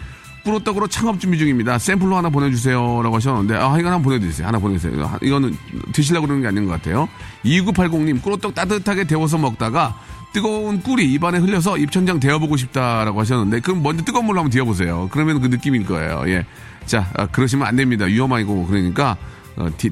꿀호떡으로 0.44 0.86
창업 0.88 1.20
준비 1.20 1.38
중입니다. 1.38 1.78
샘플로 1.78 2.16
하나 2.16 2.30
보내주세요. 2.30 3.02
라고 3.02 3.16
하셨는데, 3.16 3.54
아, 3.56 3.78
이건 3.78 3.92
한번 3.92 4.02
보내드리세요. 4.02 4.46
하나 4.46 4.58
보내주세요. 4.58 5.04
하- 5.04 5.18
이거는 5.22 5.56
드시려고 5.92 6.26
그러는 6.26 6.42
게 6.42 6.48
아닌 6.48 6.64
것 6.64 6.72
같아요. 6.72 7.08
2980님, 7.44 8.22
꾸로떡 8.22 8.54
따뜻하게 8.54 9.04
데워서 9.04 9.36
먹다가 9.38 9.98
뜨거운 10.34 10.82
꿀이 10.82 11.12
입안에 11.12 11.38
흘려서 11.38 11.78
입천장 11.78 12.18
데워보고 12.18 12.56
싶다라고 12.56 13.20
하셨는데, 13.20 13.60
그럼 13.60 13.84
먼저 13.84 14.04
뜨거운 14.04 14.26
물로 14.26 14.40
한번 14.40 14.50
데워보세요. 14.50 15.08
그러면 15.12 15.40
그 15.40 15.46
느낌일 15.46 15.86
거예요. 15.86 16.24
예. 16.26 16.44
자, 16.86 17.08
아, 17.14 17.26
그러시면 17.26 17.66
안 17.66 17.76
됩니다. 17.76 18.04
위험하고 18.04 18.66
그러니까, 18.66 19.16
어, 19.56 19.68
디, 19.78 19.90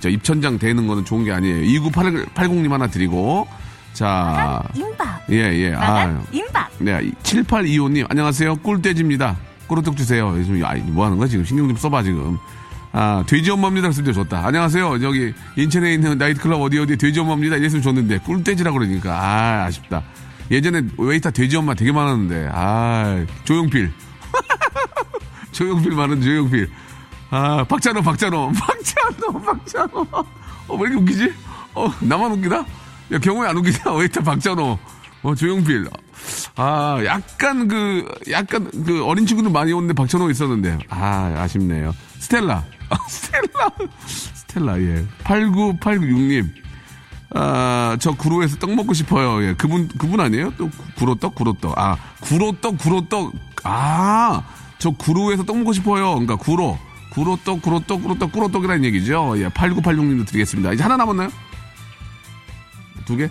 저 0.00 0.08
입천장 0.08 0.58
데는 0.58 0.88
거는 0.88 1.04
좋은 1.04 1.24
게 1.24 1.32
아니에요. 1.32 1.80
2980님 1.80 2.68
하나 2.70 2.88
드리고, 2.88 3.46
자, 3.92 4.64
임박. 4.74 5.26
예, 5.30 5.36
예. 5.36 5.74
아, 5.74 6.20
임박. 6.32 6.70
네, 6.80 7.12
7825님, 7.22 8.06
안녕하세요. 8.10 8.56
꿀돼지입니다. 8.56 9.36
꾸로떡 9.68 9.96
주세요. 9.96 10.34
요즘, 10.36 10.62
아, 10.64 10.74
뭐 10.86 11.04
하는 11.06 11.18
거야, 11.18 11.28
지금? 11.28 11.44
신경 11.44 11.68
좀 11.68 11.76
써봐, 11.76 12.02
지금. 12.02 12.36
아, 12.96 13.24
돼지 13.26 13.50
엄마입니다. 13.50 13.90
때 13.90 14.12
좋다. 14.12 14.46
안녕하세요. 14.46 15.00
저기, 15.00 15.34
인천에 15.56 15.94
있는 15.94 16.16
나이트클럽 16.16 16.60
어디 16.60 16.78
어디 16.78 16.96
돼지 16.96 17.18
엄마입니다. 17.18 17.56
이랬으면 17.56 17.82
좋는데, 17.82 18.18
꿀돼지라고 18.18 18.78
그러니까, 18.78 19.12
아, 19.20 19.64
아쉽다. 19.64 20.04
예전에 20.48 20.82
웨이터 20.96 21.32
돼지 21.32 21.56
엄마 21.56 21.74
되게 21.74 21.90
많았는데, 21.90 22.50
아, 22.52 23.26
조용필. 23.42 23.92
조용필 25.50 25.90
많은 25.90 26.22
조용필. 26.22 26.70
아, 27.30 27.64
박찬호, 27.64 28.00
박찬호. 28.00 28.52
박찬호, 28.54 29.40
박찬호. 29.40 30.06
어, 30.68 30.76
왜 30.76 30.82
이렇게 30.82 30.94
웃기지? 30.94 31.32
어, 31.74 31.92
나만 32.00 32.30
웃기나? 32.30 32.64
야, 33.10 33.18
경호에 33.18 33.48
안 33.48 33.56
웃기냐? 33.56 33.90
웨이터 33.98 34.22
박찬호. 34.22 34.78
어, 35.24 35.34
조용필. 35.34 35.88
아, 36.54 37.02
약간 37.04 37.66
그, 37.66 38.06
약간 38.30 38.70
그 38.86 39.04
어린 39.04 39.26
친구들 39.26 39.50
많이 39.50 39.72
오는데 39.72 39.94
박찬호 39.94 40.30
있었는데. 40.30 40.78
아, 40.90 41.34
아쉽네요. 41.38 41.92
스텔라. 42.20 42.62
아, 42.90 42.96
스텔라. 43.08 43.70
스텔라, 44.34 44.80
예. 44.80 45.04
89896님. 45.24 46.48
아, 47.36 47.96
저 48.00 48.12
구로에서 48.12 48.56
떡 48.58 48.74
먹고 48.74 48.94
싶어요. 48.94 49.42
예. 49.44 49.54
그분, 49.54 49.88
그분 49.88 50.20
아니에요? 50.20 50.52
또 50.56 50.68
구- 50.70 50.84
구로떡, 50.96 51.34
구로떡. 51.34 51.76
아, 51.78 51.96
구로떡, 52.20 52.78
구로떡. 52.78 53.32
아, 53.64 54.42
저 54.78 54.90
구로에서 54.90 55.42
떡 55.44 55.58
먹고 55.58 55.72
싶어요. 55.72 56.10
그러니까 56.12 56.36
구로. 56.36 56.78
구로떡, 57.10 57.62
구로떡, 57.62 58.02
구로떡, 58.02 58.32
구로떡이라는 58.32 58.84
얘기죠. 58.84 59.34
예. 59.38 59.48
8986님도 59.48 60.26
드리겠습니다. 60.26 60.72
이제 60.72 60.82
하나 60.82 60.96
남았나요? 60.96 61.30
두 63.04 63.16
개? 63.16 63.28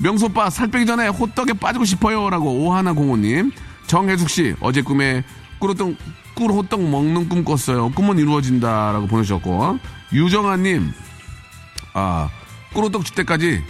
명수 0.00 0.26
오빠 0.26 0.48
살 0.50 0.68
빼기 0.68 0.86
전에 0.86 1.08
호떡에 1.08 1.54
빠지고 1.54 1.84
싶어요라고 1.84 2.60
오하나 2.60 2.92
공호님 2.92 3.50
정혜숙 3.86 4.30
씨 4.30 4.54
어제 4.60 4.80
꿈에 4.82 5.24
꿀호떡 5.58 5.94
꿀호떡 6.34 6.82
먹는 6.88 7.28
꿈 7.28 7.44
꿨어요. 7.44 7.90
꿈은 7.90 8.18
이루어진다라고 8.18 9.06
보내주셨고 9.08 9.78
유정아님 10.12 10.92
아 11.94 12.28
꿀호떡 12.74 13.04
줄 13.04 13.14
때까지 13.16 13.62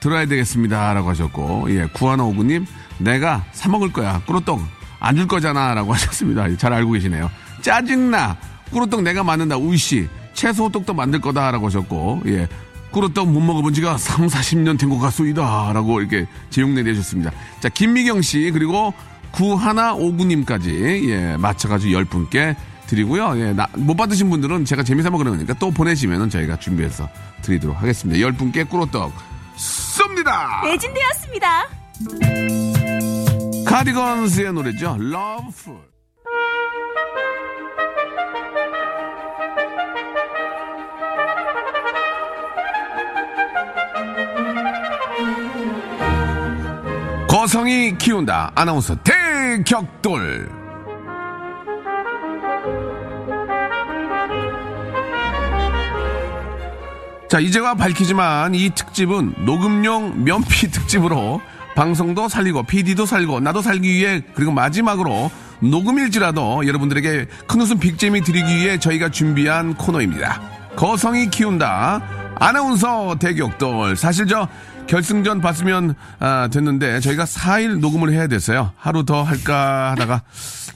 들어야 0.00 0.26
되겠습니다라고 0.26 1.08
하셨고 1.10 1.66
예 1.70 1.86
구하나 1.92 2.24
오구님 2.24 2.66
내가 2.98 3.44
사 3.52 3.68
먹을 3.68 3.92
거야. 3.92 4.20
꿀호떡 4.26 4.60
안 5.00 5.16
줄 5.16 5.26
거잖아라고 5.28 5.92
하셨습니다. 5.94 6.54
잘 6.56 6.72
알고 6.72 6.92
계시네요. 6.92 7.30
짜증나. 7.62 8.36
꿀호떡 8.70 9.02
내가 9.02 9.22
만든다. 9.22 9.56
우이씨 9.58 10.08
채소 10.34 10.64
호떡도 10.64 10.94
만들 10.94 11.20
거다라고 11.20 11.66
하셨고 11.66 12.22
예 12.26 12.48
꿀호떡 12.92 13.28
못 13.30 13.40
먹어본 13.40 13.74
지가 13.74 13.98
3, 13.98 14.26
40년 14.26 14.78
된 14.78 14.88
것 14.88 14.98
같소이다. 14.98 15.72
라고 15.74 16.00
이렇게 16.00 16.26
제용 16.50 16.74
내 16.74 16.82
내주셨습니다. 16.82 17.30
자, 17.60 17.68
김미경 17.68 18.22
씨, 18.22 18.50
그리고 18.52 18.94
구하나오구님까지, 19.32 21.02
예, 21.08 21.36
맞춰가지고 21.36 21.92
열 21.92 22.04
분께 22.04 22.56
드리고요. 22.86 23.38
예, 23.40 23.52
나- 23.52 23.66
못 23.76 23.96
받으신 23.96 24.30
분들은 24.30 24.64
제가 24.64 24.82
재미삼아 24.82 25.18
그러니까 25.18 25.54
또 25.54 25.70
보내시면은 25.70 26.30
저희가 26.30 26.58
준비해서 26.58 27.08
드리도록 27.42 27.80
하겠습니다. 27.80 28.20
열 28.20 28.32
분께 28.32 28.64
꿀호떡 28.64 29.12
쏩니다! 29.56 30.64
매진되었습니다. 30.64 31.68
카디건스의 33.66 34.52
노래죠. 34.52 34.96
Loveful. 35.00 35.80
거성이 47.46 47.96
키운다. 47.96 48.50
아나운서 48.56 48.96
대격돌. 49.04 50.50
자, 57.30 57.38
이제와 57.38 57.74
밝히지만 57.74 58.56
이 58.56 58.70
특집은 58.70 59.44
녹음용 59.44 60.24
면피 60.24 60.72
특집으로 60.74 61.40
방송도 61.76 62.28
살리고 62.28 62.64
PD도 62.64 63.06
살고 63.06 63.38
나도 63.38 63.62
살기 63.62 63.94
위해 63.94 64.22
그리고 64.34 64.50
마지막으로 64.50 65.30
녹음일지라도 65.60 66.66
여러분들에게 66.66 67.26
큰 67.46 67.60
웃음 67.60 67.78
빅잼이 67.78 68.22
드리기 68.22 68.56
위해 68.56 68.76
저희가 68.80 69.10
준비한 69.10 69.74
코너입니다. 69.74 70.40
거성이 70.74 71.30
키운다. 71.30 72.02
아나운서 72.40 73.14
대격돌. 73.20 73.94
사실 73.96 74.26
저 74.26 74.48
결승전 74.86 75.40
봤으면 75.40 75.94
아, 76.20 76.48
됐는데 76.52 77.00
저희가 77.00 77.24
4일 77.24 77.80
녹음을 77.80 78.12
해야 78.12 78.26
됐어요. 78.26 78.72
하루 78.76 79.04
더 79.04 79.22
할까 79.22 79.90
하다가 79.92 80.22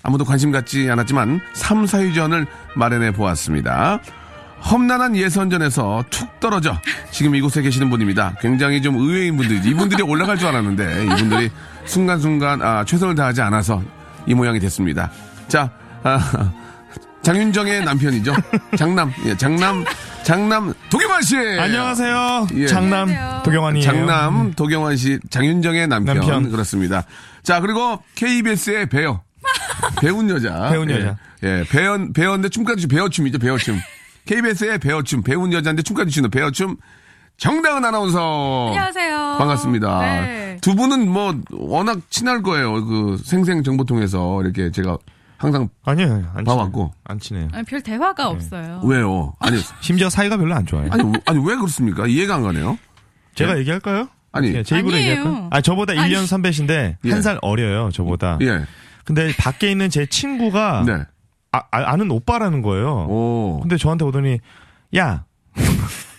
아무도 0.02 0.24
관심 0.24 0.50
갖지 0.50 0.90
않았지만 0.90 1.40
3, 1.52 1.84
4위전을 1.84 2.46
마련해 2.74 3.12
보았습니다. 3.12 4.00
험난한 4.62 5.16
예선전에서 5.16 6.04
툭 6.10 6.38
떨어져 6.38 6.76
지금 7.10 7.34
이곳에 7.34 7.62
계시는 7.62 7.88
분입니다. 7.88 8.34
굉장히 8.40 8.82
좀 8.82 8.96
의외인 8.96 9.36
분들이 9.36 9.58
이분들이 9.70 10.02
올라갈 10.02 10.36
줄 10.36 10.48
알았는데 10.48 11.04
이분들이 11.04 11.50
순간순간 11.86 12.60
아, 12.62 12.84
최선을 12.84 13.14
다하지 13.14 13.40
않아서 13.42 13.82
이 14.26 14.34
모양이 14.34 14.60
됐습니다. 14.60 15.10
자, 15.48 15.70
아, 16.02 16.52
장윤정의 17.22 17.84
남편이죠. 17.84 18.34
장남, 18.76 19.12
예, 19.26 19.36
장남, 19.36 19.84
장남 20.22 20.72
도경환 20.90 21.22
씨. 21.22 21.36
안녕하세요. 21.36 22.46
예. 22.54 22.66
장남. 22.66 23.42
도경환이에요. 23.42 23.84
장남 23.84 24.52
도경환 24.54 24.96
씨, 24.96 25.18
장윤정의 25.30 25.88
남편, 25.88 26.16
남편. 26.16 26.50
그렇습니다. 26.50 27.04
자 27.42 27.60
그리고 27.60 28.02
KBS의 28.14 28.88
배우, 28.88 29.18
배운 30.00 30.28
여자, 30.30 30.68
배운 30.70 30.90
여자. 30.90 31.16
예, 31.42 31.60
예 31.60 31.64
배연 31.70 32.12
배연데 32.12 32.48
춤까지 32.50 32.82
추 32.82 32.88
배어춤이죠, 32.88 33.38
배어춤. 33.38 33.78
KBS의 34.26 34.78
배어춤, 34.78 35.22
배운 35.22 35.52
여자인데 35.52 35.82
춤까지 35.82 36.10
추는 36.10 36.30
배어춤. 36.30 36.76
정다은 37.38 37.82
아나운서. 37.82 38.66
안녕하세요. 38.68 39.36
반갑습니다. 39.38 40.00
네. 40.00 40.58
두 40.60 40.74
분은 40.74 41.08
뭐 41.08 41.34
워낙 41.52 41.98
친할 42.10 42.42
거예요. 42.42 42.84
그 42.84 43.18
생생 43.24 43.62
정보통해서 43.62 44.42
이렇게 44.42 44.70
제가 44.70 44.98
항상 45.40 45.70
아니에요. 45.84 46.32
안 46.34 46.44
봐왔고. 46.44 46.70
친해요. 46.70 46.92
안 47.04 47.18
친해요. 47.18 47.48
아니, 47.52 47.64
별 47.64 47.80
대화가 47.80 48.28
없어요. 48.28 48.82
왜요? 48.84 49.34
아니 49.40 49.56
심지어 49.80 50.10
사이가 50.10 50.36
별로 50.36 50.54
안 50.54 50.66
좋아요. 50.66 50.88
아니 50.92 51.02
아니 51.24 51.38
왜 51.38 51.56
그렇습니까? 51.56 52.06
이해가 52.06 52.34
안 52.34 52.42
가네요. 52.42 52.78
제가 53.34 53.58
얘기할까요? 53.58 54.08
아니 54.32 54.54
예, 54.54 54.62
제 54.62 54.78
입으로 54.78 54.96
아니에요. 54.96 55.10
얘기할까요? 55.12 55.48
아, 55.50 55.60
저보다 55.62 55.94
아니. 55.94 56.12
1년 56.12 56.26
선배신데 56.26 56.98
예. 57.02 57.10
한살 57.10 57.38
어려요. 57.40 57.90
저보다. 57.90 58.36
예, 58.42 58.66
근데 59.04 59.34
밖에 59.38 59.70
있는 59.70 59.88
제 59.88 60.04
친구가 60.04 60.84
네, 60.86 61.04
아, 61.52 61.62
아, 61.70 61.96
는 61.96 62.10
오빠라는 62.10 62.60
거예요. 62.60 63.06
오, 63.08 63.60
근데 63.62 63.78
저한테 63.78 64.04
오더니 64.04 64.38
야, 64.98 65.24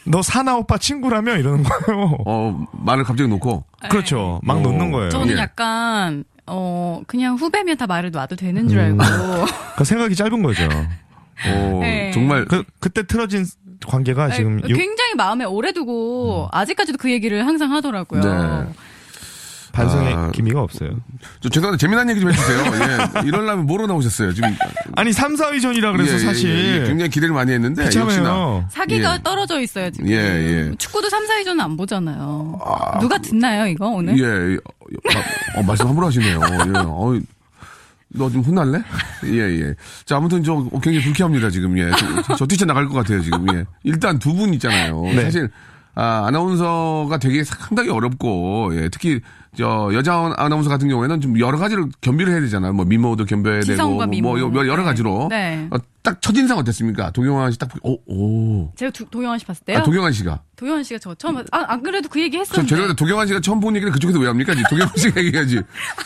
너 0.08 0.24
사나 0.24 0.56
오빠 0.58 0.80
친구라며 0.80 1.38
이러는 1.38 1.64
거예요. 1.64 2.18
어 2.26 2.66
말을 2.72 3.04
갑자기 3.04 3.30
놓고 3.30 3.66
그렇죠. 3.92 4.40
막 4.44 4.58
오. 4.58 4.62
놓는 4.62 4.92
거예요. 4.92 5.10
저는 5.12 5.36
예. 5.36 5.42
약간 5.42 6.24
어 6.54 7.02
그냥 7.08 7.36
후배면 7.36 7.78
다 7.78 7.88
말을 7.88 8.12
놔도 8.12 8.36
되는 8.36 8.68
줄 8.68 8.80
음. 8.80 9.00
알고 9.00 9.46
그 9.78 9.84
생각이 9.86 10.16
짧은 10.16 10.44
거죠. 10.44 10.64
오, 11.48 11.80
네. 11.80 12.12
정말 12.12 12.46
그 12.46 12.64
그때 12.80 13.08
틀어진 13.08 13.46
관계가 13.88 14.30
지금 14.32 14.60
아니, 14.64 14.72
유- 14.72 14.76
굉장히 14.76 15.16
마음에 15.16 15.46
오래 15.46 15.72
두고 15.72 16.50
아직까지도 16.52 16.98
그 17.00 17.10
얘기를 17.10 17.48
항상 17.48 17.72
하더라고요. 17.74 18.22
네. 18.22 18.74
반성의 19.72 20.14
아. 20.14 20.32
기미가 20.32 20.62
없어요. 20.62 20.92
저 21.40 21.50
죄송한데 21.50 21.78
재미난 21.78 22.10
얘기 22.10 22.20
좀 22.20 22.30
해주세요. 22.32 22.60
예, 23.24 23.28
이럴라면 23.28 23.66
뭐로 23.66 23.88
나오셨어요? 23.88 24.34
지금 24.34 24.56
아니 24.96 25.14
3, 25.14 25.36
4위전이라 25.36 25.94
그래서 25.94 26.12
예, 26.12 26.16
예, 26.16 26.20
사실 26.20 26.50
예, 26.50 26.82
예, 26.82 26.88
굉장히 26.88 27.10
기대를 27.10 27.34
많이 27.34 27.52
했는데 27.52 27.86
역시나 27.86 28.06
비참해요. 28.06 28.66
사기가 28.70 29.16
예. 29.16 29.24
떨어져 29.24 29.60
있어요 29.62 29.90
지금. 29.92 30.10
예, 30.10 30.16
예. 30.16 30.76
축구도 30.78 31.10
3, 31.10 31.26
4위전은 31.28 31.60
안 31.62 31.78
보잖아요. 31.78 32.60
누가 33.00 33.18
듣나요 33.18 33.66
이거 33.68 33.88
오늘? 33.88 34.18
예, 34.20 34.54
예. 34.54 34.56
어, 34.58 35.60
어, 35.60 35.64
말씀 35.64 35.88
함부로 35.88 36.08
하시네요. 36.08 36.40
예, 36.40 36.78
어, 36.80 37.20
너좀 38.14 38.42
혼날래? 38.42 38.84
예, 39.26 39.38
예. 39.40 39.76
자, 40.06 40.18
아무튼 40.18 40.44
저 40.44 40.56
굉장히 40.84 41.02
불쾌합니다, 41.02 41.50
지금. 41.50 41.78
예. 41.78 41.90
저, 42.28 42.36
저 42.36 42.46
뛰쳐나갈 42.46 42.88
것 42.90 42.94
같아요, 42.96 43.22
지금. 43.22 43.46
예. 43.56 43.64
일단 43.84 44.20
두 44.20 44.34
분 44.34 44.54
있잖아요. 44.56 45.02
네. 45.04 45.24
사실, 45.24 45.50
아, 45.96 46.26
아나운서가 46.28 47.20
되게 47.20 47.46
상당히 47.46 47.90
어렵고, 47.90 48.72
예. 48.76 48.90
특히, 48.90 49.22
저, 49.58 49.90
여자 49.94 50.34
아나운서 50.38 50.70
같은 50.70 50.88
경우에는 50.88 51.20
좀 51.20 51.38
여러 51.38 51.58
가지를 51.58 51.88
겸비를 52.00 52.32
해야 52.32 52.40
되잖아요. 52.42 52.72
뭐, 52.72 52.86
미모도 52.86 53.26
겸비해야 53.26 53.60
되고, 53.60 53.74
지성과 53.74 54.08
미모. 54.08 54.38
뭐, 54.38 54.40
여- 54.40 54.68
여러 54.68 54.84
가지로. 54.86 55.28
네. 55.30 55.68
어, 55.72 55.76
딱 56.02 56.22
첫인상 56.22 56.58
어땠습니까? 56.58 57.12
도경환 57.12 57.52
씨 57.52 57.60
딱, 57.60 57.68
보- 57.70 57.80
오, 57.84 58.00
오. 58.08 58.72
제가 58.78 58.92
두- 58.92 59.06
도경환 59.10 59.38
씨 59.40 59.46
봤을 59.46 59.66
때요. 59.66 59.80
아, 59.80 59.84
도경환 59.84 60.14
씨가. 60.14 60.40
도경환 60.56 60.84
씨가 60.84 61.00
저 61.00 61.14
처음 61.16 61.36
봤- 61.36 61.46
아, 61.52 61.66
안 61.68 61.84
그래도 61.84 62.08
그 62.08 62.22
얘기 62.22 62.38
저, 62.38 62.40
했었는데. 62.40 62.70
죄송한데 62.70 62.96
도경환 62.96 63.28
씨가 63.28 63.42
처음 63.42 63.60
본 63.60 63.76
얘기를 63.76 63.92
그쪽에서 63.92 64.20
왜 64.20 64.28
합니까? 64.28 64.54
도경환 64.70 64.96
씨가 64.96 65.22
얘기하지. 65.26 65.58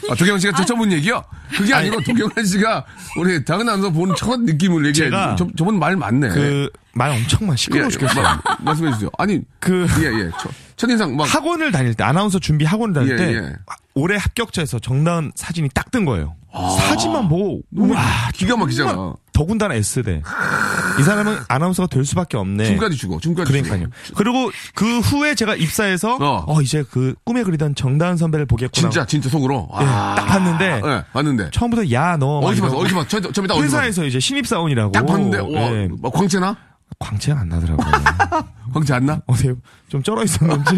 아, 0.09 0.15
도경환 0.15 0.39
씨가 0.39 0.53
저 0.57 0.65
처음 0.65 0.79
본 0.79 0.91
얘기요? 0.91 1.23
그게 1.55 1.71
아니고 1.73 2.01
도경환 2.01 2.43
씨가 2.45 2.83
우리 3.19 3.45
다은 3.45 3.61
아나운서 3.61 3.91
본 3.91 4.15
첫 4.15 4.41
느낌을 4.41 4.87
얘기해. 4.87 5.05
제가 5.11 5.35
저, 5.37 5.47
저분 5.55 5.77
말 5.77 5.95
많네. 5.95 6.29
그 6.29 6.69
말 6.97 7.11
엄청 7.11 7.45
많 7.45 7.55
시끄러워 7.57 7.89
죽겠어요. 7.89 8.23
마- 8.23 8.41
말씀해 8.61 8.91
주세요. 8.93 9.09
아니, 9.17 9.41
그 9.59 9.85
예, 9.99 10.05
예. 10.05 10.29
첫, 10.39 10.49
첫인상 10.77 11.15
막. 11.15 11.23
학원을 11.23 11.71
다닐 11.71 11.93
때 11.93 12.03
아나운서 12.03 12.39
준비 12.39 12.65
학원을 12.65 12.93
다닐 12.93 13.11
예, 13.13 13.15
때 13.15 13.33
예. 13.35 13.53
올해 13.93 14.17
합격자에서 14.17 14.79
정다은 14.79 15.31
사진이 15.35 15.69
딱 15.73 15.85
뜬 15.91 16.03
거예요. 16.05 16.35
사진만 16.87 17.27
보고 17.29 17.61
와, 17.75 18.29
기가 18.33 18.55
막히잖아. 18.57 19.13
더군다나 19.33 19.75
S대. 19.75 20.21
이 20.99 21.03
사람은 21.03 21.37
아나운서가 21.49 21.87
될 21.87 22.05
수밖에 22.05 22.37
없네. 22.37 22.65
춤까지 22.65 22.95
주고, 22.95 23.19
춤까지 23.19 23.51
그러니까요. 23.51 23.87
주고. 24.03 24.17
그리고 24.17 24.51
그 24.73 24.99
후에 24.99 25.35
제가 25.35 25.55
입사해서 25.55 26.15
어. 26.15 26.45
어, 26.47 26.61
이제 26.61 26.83
그 26.89 27.13
꿈에 27.25 27.43
그리던 27.43 27.75
정다은 27.75 28.15
선배를 28.17 28.45
보겠구나. 28.45 28.89
진짜, 28.89 29.05
진짜 29.05 29.29
속으로. 29.29 29.69
예, 29.81 29.85
아. 29.85 30.15
딱 30.17 30.25
봤는데 30.27 30.81
예, 30.85 31.03
봤는데. 31.11 31.49
처음부터 31.51 31.91
야 31.91 32.15
너 32.17 32.39
어디서 32.39 32.63
봤어? 32.63 32.77
어디서 32.77 32.95
봤어? 32.95 33.17
어디서 33.17 33.41
봤어? 33.47 33.61
회사에서 33.61 34.05
이제 34.05 34.19
신입 34.21 34.47
사원이라고 34.47 34.91
딱 34.93 35.05
봤는데, 35.05 35.37
와, 35.39 35.71
예, 35.73 35.89
뭐 35.99 36.09
광채나? 36.11 36.55
광채가 36.99 37.41
안 37.41 37.49
나더라고요. 37.49 37.85
광채 38.73 38.93
안 38.93 39.05
나? 39.05 39.21
어제 39.27 39.53
좀 39.89 40.01
쩔어 40.01 40.23
있었는지 40.23 40.77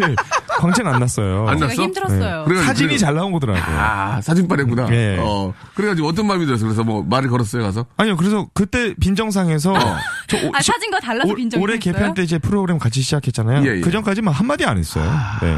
광채가 0.60 0.94
안 0.94 1.00
났어요. 1.00 1.48
안 1.48 1.58
제가 1.58 1.68
났어? 1.70 1.82
힘들었어요. 1.84 2.46
그래가지고- 2.48 2.66
사진이 2.66 2.94
그래가지고- 2.96 3.00
잘 3.00 3.16
나온 3.16 3.32
거더라고요. 3.32 3.78
아, 3.80 4.22
사진빨했구나. 4.22 4.88
예. 4.92 5.18
어. 5.20 5.54
그래가지고 5.76 6.08
어떤 6.08 6.26
마음이 6.28 6.46
들었어? 6.46 6.66
그래서 6.66 6.84
뭐 6.84 7.04
말을 7.04 7.30
걸었어요, 7.30 7.64
가서? 7.64 7.86
아니요, 7.98 8.18
그래서 8.18 8.48
그때 8.54 8.94
빈정상에서 8.96 9.74
저 10.28 10.38
오- 10.48 10.52
아 10.54 10.62
시- 10.62 10.72
사진과 10.72 11.00
달라서 11.00 11.30
올- 11.30 11.36
빈정이 11.36 11.64
올해 11.64 11.78
개편 11.78 12.14
때 12.16 12.24
이제 12.24 12.40
프로그램 12.40 12.80
같이 12.80 13.02
시작했잖아요. 13.02 13.64
예, 13.68 13.78
예. 13.78 13.82
그 13.82 13.92
전까지 13.92 14.22
막 14.22 14.32
한마디 14.32 14.66
안 14.66 14.78
했어요. 14.78 15.10
네. 15.42 15.58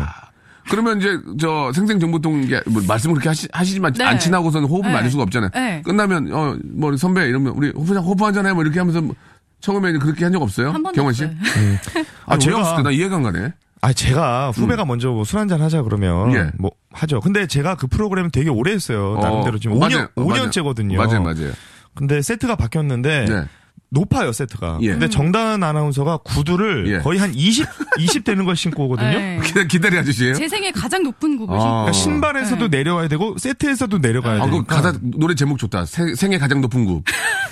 그러면 0.70 1.00
이제 1.00 1.18
저 1.40 1.72
생생정보통 1.74 2.44
이게 2.44 2.62
뭐 2.68 2.84
말씀을 2.88 3.16
그렇게 3.16 3.30
하시, 3.30 3.48
하시지만 3.52 3.92
네. 3.94 4.04
안 4.04 4.20
친하고서는 4.20 4.68
호흡을 4.68 4.90
네. 4.92 4.96
맞을 4.98 5.10
수가 5.10 5.24
없잖아요. 5.24 5.50
네. 5.56 5.82
끝나면 5.84 6.32
어 6.32 6.56
뭐 6.76 6.96
선배 6.96 7.26
이러면 7.28 7.54
우리 7.54 7.70
호프 7.70 7.96
호프 7.96 8.24
한잔 8.24 8.46
해뭐 8.46 8.62
이렇게 8.62 8.78
하면서 8.78 9.02
뭐 9.02 9.16
처음에 9.62 9.92
그렇게 9.94 10.24
한 10.26 10.32
적 10.34 10.42
없어요? 10.42 10.68
한 10.72 10.82
번도 10.84 10.96
경원 10.96 11.14
씨? 11.14 11.24
없어요. 11.26 11.78
아, 12.26 12.38
제가- 12.38 12.40
제가 12.40 12.60
없을 12.60 12.76
때 12.78 12.84
나 12.84 12.92
이해가 12.92 13.16
안 13.18 13.24
가네. 13.24 13.54
아, 13.82 13.94
제가 13.94 14.52
후배가 14.52 14.84
먼저 14.86 15.10
뭐 15.12 15.24
술 15.24 15.40
한잔 15.40 15.62
하자 15.62 15.84
그러면 15.84 16.34
예. 16.34 16.52
뭐 16.58 16.72
하죠. 16.92 17.20
근데 17.22 17.48
제가 17.48 17.76
그 17.76 17.88
프로그램 17.88 18.30
되게 18.30 18.50
오래 18.50 18.72
했어요. 18.74 19.18
나름대로 19.22 19.58
지금 19.60 19.78
어, 19.78 19.80
5년, 19.80 19.94
맞아요. 19.94 20.08
어, 20.16 20.24
5년째거든요. 20.26 20.98
맞아요, 20.98 21.22
맞아요. 21.24 21.52
근데 21.96 22.22
세트가 22.22 22.56
바뀌었는데 22.56 23.26
네. 23.26 23.44
높아요, 23.92 24.32
세트가. 24.32 24.80
예. 24.82 24.90
근데 24.92 25.10
정다은 25.10 25.64
아나운서가 25.64 26.18
구두를 26.18 26.88
예. 26.88 26.98
거의 27.00 27.20
한 27.20 27.34
20, 27.34 27.66
20 27.98 28.24
되는 28.24 28.46
걸 28.46 28.56
신고 28.56 28.86
오거든요. 28.86 29.10
네. 29.10 29.40
기다, 29.44 29.64
기다리 29.64 29.98
아저씨예요? 29.98 30.36
제 30.36 30.48
생애 30.48 30.72
가장 30.72 31.02
높은 31.04 31.38
곡을 31.38 31.56
아. 31.56 31.60
신고. 31.60 31.74
그러니까 31.74 31.92
신발에서도 31.94 32.70
네. 32.70 32.78
내려와야 32.78 33.08
되고 33.08 33.36
세트에서도 33.38 33.98
내려가야 33.98 34.42
아, 34.44 34.46
그 34.46 34.52
되니까. 34.52 34.76
가사 34.76 34.94
노래 35.02 35.34
제목 35.34 35.58
좋다. 35.58 35.86
세, 35.86 36.14
생애 36.16 36.38
가장 36.38 36.62
높은 36.62 36.86
굽. 36.86 37.04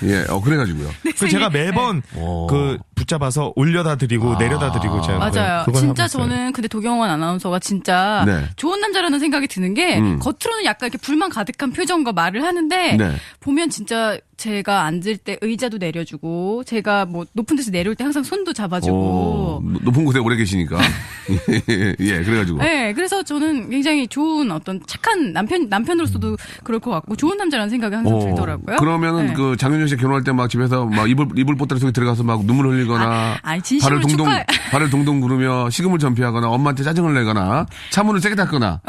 예, 0.04 0.24
어 0.28 0.40
그래가지고요. 0.40 0.88
그 1.18 1.28
제가 1.28 1.50
매번 1.50 2.02
오. 2.16 2.46
그 2.46 2.78
붙잡아서 2.94 3.52
올려다 3.56 3.96
드리고 3.96 4.36
내려다 4.36 4.70
드리고 4.70 5.00
제가 5.00 5.18
맞아요. 5.18 5.62
그걸 5.64 5.80
진짜. 5.80 6.06
저는 6.06 6.52
근데 6.52 6.68
도경원 6.68 7.10
아나운서가 7.10 7.58
진짜 7.58 8.22
네. 8.26 8.44
좋은 8.56 8.80
남자라는 8.80 9.18
생각이 9.18 9.48
드는 9.48 9.74
게 9.74 9.98
음. 9.98 10.18
겉으로는 10.20 10.64
약간 10.64 10.86
이렇게 10.88 10.98
불만 10.98 11.30
가득한 11.30 11.72
표정과 11.72 12.12
말을 12.12 12.44
하는데 12.44 12.96
네. 12.96 13.16
보면 13.40 13.70
진짜 13.70 14.18
제가 14.36 14.84
앉을 14.84 15.16
때 15.18 15.36
의자도 15.40 15.78
내려주고 15.78 16.27
제가 16.66 17.04
뭐 17.06 17.24
높은 17.32 17.56
데서 17.56 17.70
내려올 17.70 17.94
때 17.96 18.04
항상 18.04 18.22
손도 18.22 18.50
오, 18.50 18.54
잡아주고 18.54 19.62
노- 19.64 19.78
높은 19.82 20.04
곳에 20.04 20.18
오래 20.18 20.36
계시니까. 20.36 20.78
예, 20.78 21.94
예, 22.00 22.22
그래가지고. 22.22 22.58
네, 22.58 22.92
그래서 22.94 23.22
저는 23.22 23.70
굉장히 23.70 24.06
좋은 24.08 24.50
어떤 24.50 24.80
착한 24.86 25.32
남편 25.32 25.68
남편으로서도 25.68 26.36
그럴 26.64 26.80
것 26.80 26.90
같고 26.90 27.16
좋은 27.16 27.36
남자라는 27.36 27.68
생각이 27.70 27.94
항상 27.94 28.16
어, 28.16 28.20
들더라고요. 28.20 28.76
그러면은 28.78 29.26
네. 29.28 29.32
그 29.34 29.56
장윤정 29.58 29.88
씨 29.88 29.96
결혼할 29.96 30.24
때 30.24 30.32
막 30.32 30.48
집에서 30.48 30.84
막 30.86 31.08
이불 31.10 31.28
이불 31.36 31.56
보따리 31.56 31.80
속에 31.80 31.90
들어가서 31.92 32.22
막 32.22 32.44
눈물 32.44 32.68
흘리거나 32.68 33.38
아, 33.42 33.58
진심으로 33.60 33.96
발을 33.96 34.00
동동 34.02 34.26
축하해. 34.26 34.44
발을 34.70 34.90
동동 34.90 35.20
구르며 35.20 35.68
식음을 35.70 35.98
전폐하거나 35.98 36.48
엄마한테 36.48 36.82
짜증을 36.84 37.12
내거나 37.14 37.66
차문을 37.90 38.20
세게 38.20 38.34
닫거나 38.36 38.80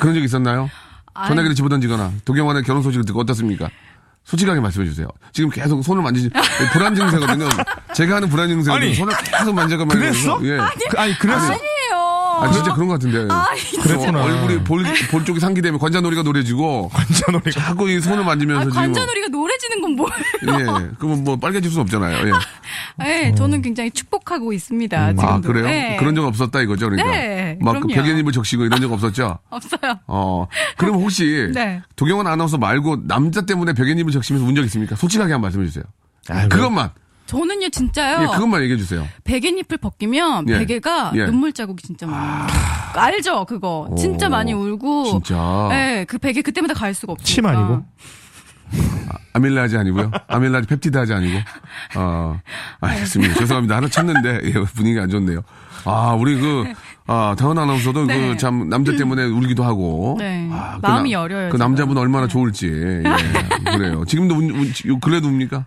그런 0.00 0.14
적 0.14 0.22
있었나요? 0.22 0.68
전화기를 1.26 1.54
집어던지거나 1.56 2.12
도경환의 2.24 2.62
결혼 2.62 2.82
소식을 2.82 3.04
듣고 3.06 3.20
어떻습니까? 3.20 3.68
솔직하게 4.28 4.60
말씀해 4.60 4.86
주세요. 4.86 5.08
지금 5.32 5.48
계속 5.48 5.82
손을 5.82 6.02
만지시 6.02 6.28
불안 6.74 6.94
증세거든요. 6.94 7.48
제가 7.94 8.16
하는 8.16 8.28
불안 8.28 8.48
증세는 8.48 8.76
아니, 8.78 8.94
손을 8.94 9.14
계속 9.24 9.54
만져가면서 9.54 9.98
그랬어? 9.98 10.38
예. 10.42 10.58
그, 10.90 10.98
아니 10.98 11.18
그랬어. 11.18 11.46
아니에요. 11.46 12.38
아 12.40 12.50
진짜 12.52 12.74
그런 12.74 12.88
것 12.88 12.94
같은데. 12.94 13.26
그랬구나. 13.82 14.22
얼굴이 14.22 14.64
볼, 14.64 14.84
볼 15.10 15.24
쪽이 15.24 15.40
상기되면 15.40 15.80
관자놀이가 15.80 16.22
노래지고 16.22 16.90
관자놀이가. 16.92 17.50
자꾸 17.58 17.88
이 17.90 18.00
손을 18.02 18.20
아, 18.20 18.26
만지면서 18.26 18.68
지금 18.70 18.82
관자놀이가 18.82 19.28
노래 19.28 19.47
지는 19.78 19.80
건 19.80 19.96
뭐예요? 19.96 20.82
예. 20.82 20.90
그러면 20.98 21.24
뭐 21.24 21.36
빨개질 21.36 21.70
수는 21.70 21.82
없잖아요. 21.82 22.28
예. 22.28 22.32
네, 22.98 23.34
저는 23.36 23.62
굉장히 23.62 23.90
축복하고 23.90 24.52
있습니다. 24.52 24.98
아 24.98 25.14
지금도. 25.14 25.48
그래요? 25.48 25.64
네. 25.66 25.96
그런 25.98 26.14
적 26.14 26.24
없었다 26.26 26.60
이거죠, 26.62 26.90
그러니까. 26.90 27.10
네, 27.10 27.58
막그 27.60 27.86
그럼요. 27.86 27.94
벽에입을 27.94 28.32
적시고 28.32 28.64
이런 28.64 28.80
적 28.80 28.92
없었죠. 28.92 29.38
없어요. 29.50 29.98
어. 30.06 30.46
그럼 30.76 30.96
혹시 30.96 31.50
네. 31.54 31.82
도경원 31.96 32.26
아나운서 32.26 32.58
말고 32.58 33.06
남자 33.06 33.42
때문에 33.42 33.72
벽에입을 33.72 34.12
적시면서 34.12 34.46
운 34.46 34.54
적 34.58 34.64
있습니까? 34.64 34.96
솔직하게 34.96 35.32
한번 35.32 35.48
말씀해 35.48 35.66
주세요. 35.66 35.84
아이고. 36.28 36.48
그것만. 36.48 36.90
저는요, 37.26 37.68
진짜요. 37.68 38.22
예, 38.22 38.26
그것만 38.34 38.62
얘기해 38.62 38.78
주세요. 38.78 39.06
베갯잎을 39.24 39.76
벗기면 39.76 40.48
예. 40.48 40.58
베개가 40.60 41.12
예. 41.14 41.26
눈물 41.26 41.52
자국이 41.52 41.86
진짜 41.86 42.06
많아요. 42.06 42.46
알죠, 42.94 43.44
그거. 43.44 43.88
진짜 43.98 44.26
오, 44.26 44.30
많이 44.30 44.54
울고. 44.54 45.04
진짜. 45.04 45.66
네, 45.70 46.06
그 46.06 46.16
베개 46.16 46.40
그때마다 46.40 46.72
갈 46.72 46.94
수가 46.94 47.12
없어요. 47.12 47.24
침 47.26 47.44
아니고? 47.44 47.84
아밀라지 49.32 49.76
아니고요. 49.76 50.10
아밀라지 50.26 50.66
펩티다지 50.66 51.12
아니고. 51.12 51.38
어, 51.96 52.40
알겠습니다. 52.80 53.34
죄송합니다. 53.34 53.76
하나 53.76 53.88
찾는데 53.88 54.40
예, 54.44 54.52
분위기가 54.74 55.02
안 55.04 55.08
좋네요. 55.10 55.42
아, 55.84 56.12
우리 56.18 56.38
그, 56.40 56.64
아, 57.06 57.34
당원 57.38 57.58
아나운서도 57.58 58.06
네. 58.06 58.28
그 58.32 58.36
참 58.36 58.68
남자 58.68 58.94
때문에 58.96 59.24
울기도 59.24 59.64
하고. 59.64 60.16
네. 60.18 60.48
아, 60.52 60.78
그 60.80 60.86
마음이 60.86 61.12
나- 61.12 61.20
여려요, 61.22 61.48
그 61.50 61.56
제가. 61.56 61.64
남자분 61.64 61.96
얼마나 61.98 62.26
좋을지. 62.26 62.66
예, 62.68 63.02
그래요. 63.72 64.04
지금도 64.04 64.34
운, 64.34 64.50
운, 64.50 65.00
그래도 65.00 65.28
웁니까? 65.28 65.66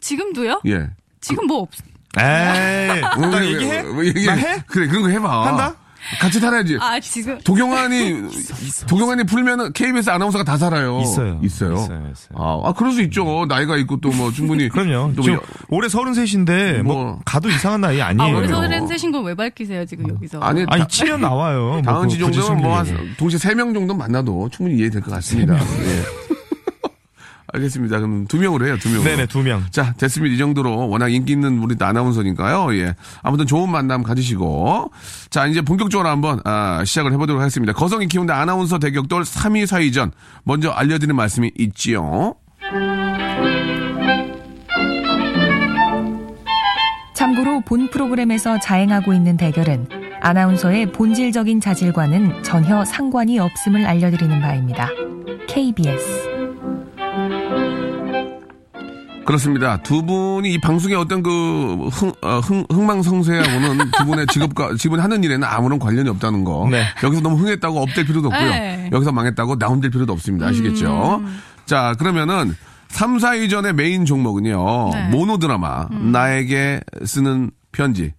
지금도요? 0.00 0.60
예. 0.66 0.88
지금 1.20 1.46
뭐 1.46 1.60
없, 1.62 1.70
에이. 2.18 3.02
왜, 3.32 3.46
얘기해? 3.54 3.84
얘기해? 4.08 4.26
나 4.26 4.32
해? 4.34 4.62
그래, 4.66 4.86
그런 4.88 5.02
거 5.02 5.08
해봐. 5.08 5.46
한다? 5.46 5.74
같이 6.20 6.38
살아야지. 6.38 6.76
아, 6.80 7.00
지금. 7.00 7.38
도경환이 7.44 8.22
도경환이 8.86 9.24
풀면은 9.24 9.72
KBS 9.72 10.10
아나운서가 10.10 10.44
다 10.44 10.56
살아요. 10.56 11.00
있어요. 11.00 11.40
있어요. 11.42 11.74
있어요, 11.74 12.08
있어요. 12.12 12.28
아, 12.34 12.60
아, 12.64 12.72
그럴 12.72 12.92
수 12.92 13.00
있죠. 13.02 13.46
나이가 13.48 13.76
있고 13.78 13.98
또 14.00 14.10
뭐 14.14 14.30
충분히. 14.30 14.68
그럼요. 14.70 15.12
또 15.16 15.22
지금 15.22 15.38
뭐 15.68 15.78
올해 15.78 15.88
33인데 15.88 16.82
뭐, 16.82 16.94
뭐. 17.04 17.20
가도 17.24 17.48
이상한 17.48 17.80
나이 17.80 18.00
아, 18.00 18.08
아니에요. 18.08 18.36
올해 18.36 18.46
그래요. 18.46 18.56
서른 18.62 18.86
세신 18.86 19.10
걸왜 19.12 19.34
밝히세요, 19.34 19.84
지금 19.86 20.08
여기서? 20.08 20.38
아니, 20.40 20.64
아니 20.68 20.82
다- 20.82 20.86
치면 20.88 21.20
나와요. 21.20 21.60
뭐 21.60 21.82
다은 21.82 22.08
씨 22.08 22.16
그거 22.18 22.28
굳이 22.30 22.40
정도면 22.40 22.62
뭐 22.62 22.78
한. 22.78 23.14
동시에 23.18 23.38
세명 23.38 23.74
정도 23.74 23.94
만나도 23.94 24.50
충분히 24.52 24.78
이해될 24.80 25.00
것 25.02 25.10
같습니다. 25.12 25.54
예. 25.58 26.23
알겠습니다. 27.54 27.98
그럼 27.98 28.26
두 28.26 28.38
명으로 28.38 28.66
해요, 28.66 28.76
두 28.80 28.88
명으로. 28.88 29.08
네네 29.08 29.26
두 29.26 29.42
명. 29.42 29.64
자, 29.70 29.92
됐습니다. 29.94 30.34
이 30.34 30.38
정도로 30.38 30.88
워낙 30.88 31.08
인기 31.08 31.32
있는 31.32 31.58
우리 31.58 31.76
아나운서니까요. 31.78 32.74
예. 32.76 32.94
아무튼 33.22 33.46
좋은 33.46 33.70
만남 33.70 34.02
가지시고. 34.02 34.90
자, 35.30 35.46
이제 35.46 35.62
본격적으로 35.62 36.08
한번, 36.08 36.40
아, 36.44 36.84
시작을 36.84 37.12
해보도록 37.12 37.40
하겠습니다. 37.40 37.72
거성이 37.72 38.08
키운데 38.08 38.32
아나운서 38.32 38.78
대격돌 38.78 39.22
3위 39.22 39.66
사이전. 39.66 40.10
먼저 40.42 40.70
알려드리는 40.70 41.14
말씀이 41.14 41.52
있지요. 41.56 42.34
참고로 47.14 47.60
본 47.60 47.88
프로그램에서 47.90 48.58
자행하고 48.58 49.14
있는 49.14 49.36
대결은 49.36 49.86
아나운서의 50.20 50.90
본질적인 50.92 51.60
자질과는 51.60 52.42
전혀 52.42 52.84
상관이 52.84 53.38
없음을 53.38 53.86
알려드리는 53.86 54.40
바입니다. 54.40 54.88
KBS 55.46 56.34
그렇습니다. 59.24 59.78
두 59.78 60.04
분이 60.04 60.52
이 60.52 60.58
방송의 60.58 60.96
어떤 60.96 61.22
그 61.22 61.88
흥, 61.90 62.12
어, 62.22 62.40
흥, 62.40 62.64
흥망성쇠하고는 62.70 63.90
두 63.98 64.04
분의 64.06 64.26
직업과, 64.28 64.76
지분 64.78 65.00
하는 65.00 65.24
일에는 65.24 65.46
아무런 65.46 65.78
관련이 65.78 66.08
없다는 66.10 66.44
거. 66.44 66.68
네. 66.70 66.84
여기서 67.02 67.22
너무 67.22 67.36
흥했다고 67.36 67.80
업될 67.80 68.04
필요도 68.04 68.28
없고요. 68.28 68.50
네. 68.50 68.90
여기서 68.92 69.12
망했다고 69.12 69.58
다운될 69.58 69.90
필요도 69.90 70.12
없습니다. 70.12 70.46
아시겠죠? 70.46 71.22
자, 71.66 71.94
그러면은 71.98 72.54
3, 72.88 73.16
4위 73.16 73.50
전의 73.50 73.74
메인 73.74 74.04
종목은요. 74.04 74.90
네. 74.92 75.08
모노 75.08 75.38
드라마. 75.38 75.88
나에게 75.90 76.80
쓰는 77.04 77.50
편지. 77.72 78.12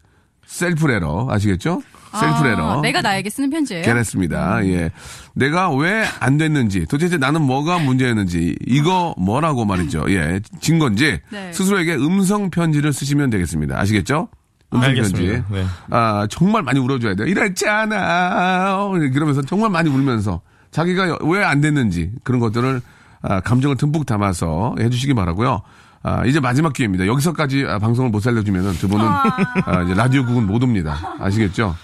self 0.45 0.75
letter. 0.75 1.27
아시겠죠? 1.29 1.81
self 2.15 2.38
letter. 2.38 2.77
아, 2.77 2.81
내가 2.81 3.01
나에게 3.01 3.29
쓰는 3.29 3.49
편지예요. 3.49 3.83
잘했습니다. 3.83 4.65
예. 4.67 4.91
내가 5.33 5.69
왜 5.73 6.05
안 6.19 6.37
됐는지, 6.37 6.85
도대체 6.87 7.17
나는 7.17 7.41
뭐가 7.41 7.77
문제였는지, 7.79 8.55
이거 8.67 9.13
뭐라고 9.17 9.65
말이죠. 9.65 10.05
예. 10.09 10.39
진 10.59 10.79
건지, 10.79 11.19
네. 11.31 11.51
스스로에게 11.53 11.95
음성 11.95 12.49
편지를 12.49 12.93
쓰시면 12.93 13.29
되겠습니다. 13.29 13.79
아시겠죠? 13.79 14.27
음성 14.73 14.93
편지. 14.95 15.15
알겠습니다. 15.15 15.45
네. 15.51 15.65
아, 15.91 16.27
정말 16.29 16.63
많이 16.63 16.79
울어줘야 16.79 17.15
돼요. 17.15 17.27
이랬잖아. 17.27 18.77
그러면서 19.13 19.41
정말 19.43 19.69
많이 19.69 19.89
울면서 19.89 20.41
자기가 20.71 21.19
왜 21.23 21.43
안 21.43 21.61
됐는지 21.61 22.11
그런 22.23 22.39
것들을 22.39 22.81
아, 23.21 23.39
감정을 23.39 23.77
듬뿍 23.77 24.05
담아서 24.05 24.75
해주시기 24.79 25.13
바라고요. 25.13 25.61
아, 26.03 26.25
이제 26.25 26.39
마지막 26.39 26.73
기회입니다. 26.73 27.07
여기서까지 27.07 27.65
아, 27.67 27.79
방송을 27.79 28.11
못 28.11 28.19
살려주면은 28.19 28.73
두 28.73 28.87
분은 28.87 29.05
아, 29.05 29.81
이제 29.85 29.93
라디오국은 29.95 30.45
못 30.45 30.61
옵니다. 30.61 31.15
아시겠죠? 31.19 31.75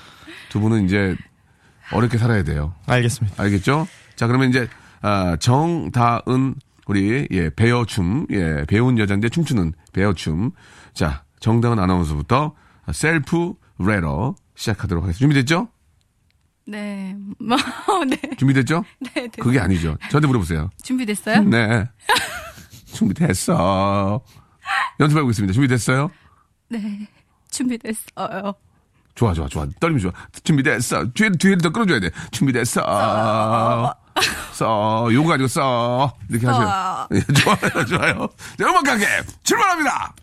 두 0.52 0.60
분은 0.60 0.84
이제 0.86 1.16
어렵게 1.94 2.18
살아야 2.18 2.44
돼요. 2.44 2.76
알겠습니다. 2.86 3.42
알겠죠? 3.42 3.88
자, 4.18 4.28
그러면 4.28 4.50
이제, 4.50 4.68
아, 5.02 5.38
정다은, 5.40 6.56
우리, 6.88 7.26
예, 7.32 7.50
배어 7.50 7.86
춤, 7.86 8.28
예, 8.32 8.66
배운 8.68 8.98
여잔데 9.00 9.30
춤추는 9.30 9.72
배어 9.94 10.14
춤. 10.14 10.52
자, 10.94 11.24
정다은 11.40 11.80
아나운서부터 11.80 12.54
셀프 12.92 13.54
레러 13.80 14.36
시작하도록 14.56 15.02
하겠습니다. 15.06 15.20
준비됐죠? 15.20 15.70
네. 16.68 17.16
뭐, 17.40 17.56
네. 18.10 18.18
준비됐죠? 18.38 18.84
네, 19.00 19.22
네. 19.22 19.28
그게 19.30 19.58
아니죠. 19.58 19.98
저한테 20.10 20.28
물어보세요. 20.28 20.70
준비됐어요? 20.84 21.44
네. 21.44 21.86
준비됐어. 22.94 24.22
연습하고 25.00 25.30
있습니다. 25.30 25.54
준비됐어요? 25.54 26.12
네. 26.68 27.08
준비됐어요. 27.50 28.54
좋아, 29.16 29.34
좋아, 29.34 29.48
좋아. 29.48 29.66
떨리면 29.80 30.02
좋아. 30.02 30.12
준비됐어. 30.44 31.06
뒤에, 31.14 31.30
뒤에를 31.38 31.58
더 31.60 31.70
끌어줘야 31.70 32.00
돼. 32.00 32.10
준비됐어. 32.32 32.82
써. 34.54 35.08
요거 35.12 35.34
아니고 35.34 35.48
써. 35.48 36.14
이렇게 36.30 36.48
하세요. 36.48 37.08
예, 37.14 37.22
좋아요, 37.34 37.86
좋아요. 37.88 38.30
자, 38.58 38.66
음악 38.70 38.84
가게 38.84 39.06
출발합니다! 39.44 40.14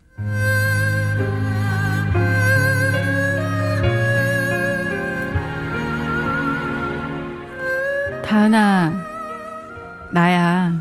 다은아, 8.25 8.93
나야. 10.13 10.73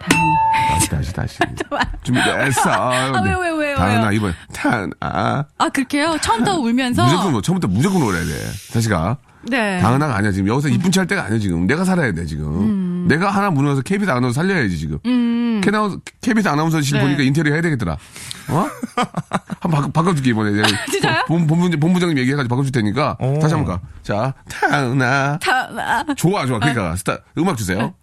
다은이. 0.00 0.49
다시, 0.70 0.90
다시, 0.90 1.12
다시. 1.12 1.38
준비됐어. 2.02 2.70
아, 2.70 3.20
왜, 3.22 3.34
왜, 3.34 3.50
왜요? 3.50 3.76
다은아? 3.76 4.12
이번에, 4.12 4.34
탄, 4.52 4.90
아. 5.00 5.44
아, 5.58 5.68
그렇게요? 5.68 6.16
처음부터 6.20 6.58
울면서? 6.58 7.04
무조건, 7.04 7.32
뭐, 7.32 7.42
처음부터 7.42 7.68
무조건 7.68 8.02
울어야 8.02 8.24
돼. 8.24 8.32
다시 8.72 8.88
가. 8.88 9.18
네. 9.42 9.78
다은아가 9.80 10.16
아니야, 10.16 10.32
지금. 10.32 10.48
여기서 10.48 10.68
이쁜 10.68 10.90
찰 10.92 11.06
때가 11.06 11.24
아니야, 11.24 11.38
지금. 11.38 11.66
내가 11.66 11.84
살아야 11.84 12.12
돼, 12.12 12.26
지금. 12.26 12.44
음. 12.46 13.06
내가 13.08 13.30
하나 13.30 13.50
무너져서 13.50 13.82
KBS 13.82 14.10
아나운서 14.10 14.40
살려야지, 14.40 14.76
지금. 14.78 15.60
캐나우, 15.62 15.98
KBS 16.20 16.48
아나운서실 16.48 16.98
네. 16.98 17.02
보니까 17.04 17.22
인테리어 17.22 17.52
해야 17.54 17.62
되겠더라. 17.62 17.92
어? 18.48 18.66
한번 19.60 19.70
바꿔, 19.70 19.90
바꿔줄게, 19.90 20.30
이번에. 20.30 20.50
내가 20.52 20.68
진짜요? 20.90 21.24
본, 21.26 21.46
본부, 21.46 21.70
본부장님 21.70 22.18
얘기해가지고 22.18 22.54
바꿔줄 22.54 22.72
테니까. 22.72 23.16
오. 23.20 23.38
다시 23.38 23.54
한번 23.54 23.74
가. 23.76 23.80
자, 24.02 24.34
다은아. 24.48 25.38
다은아. 25.38 26.04
좋아, 26.16 26.44
좋아. 26.46 26.58
그러니까, 26.58 26.96
스타, 26.96 27.18
음악 27.38 27.56
주세요. 27.56 27.94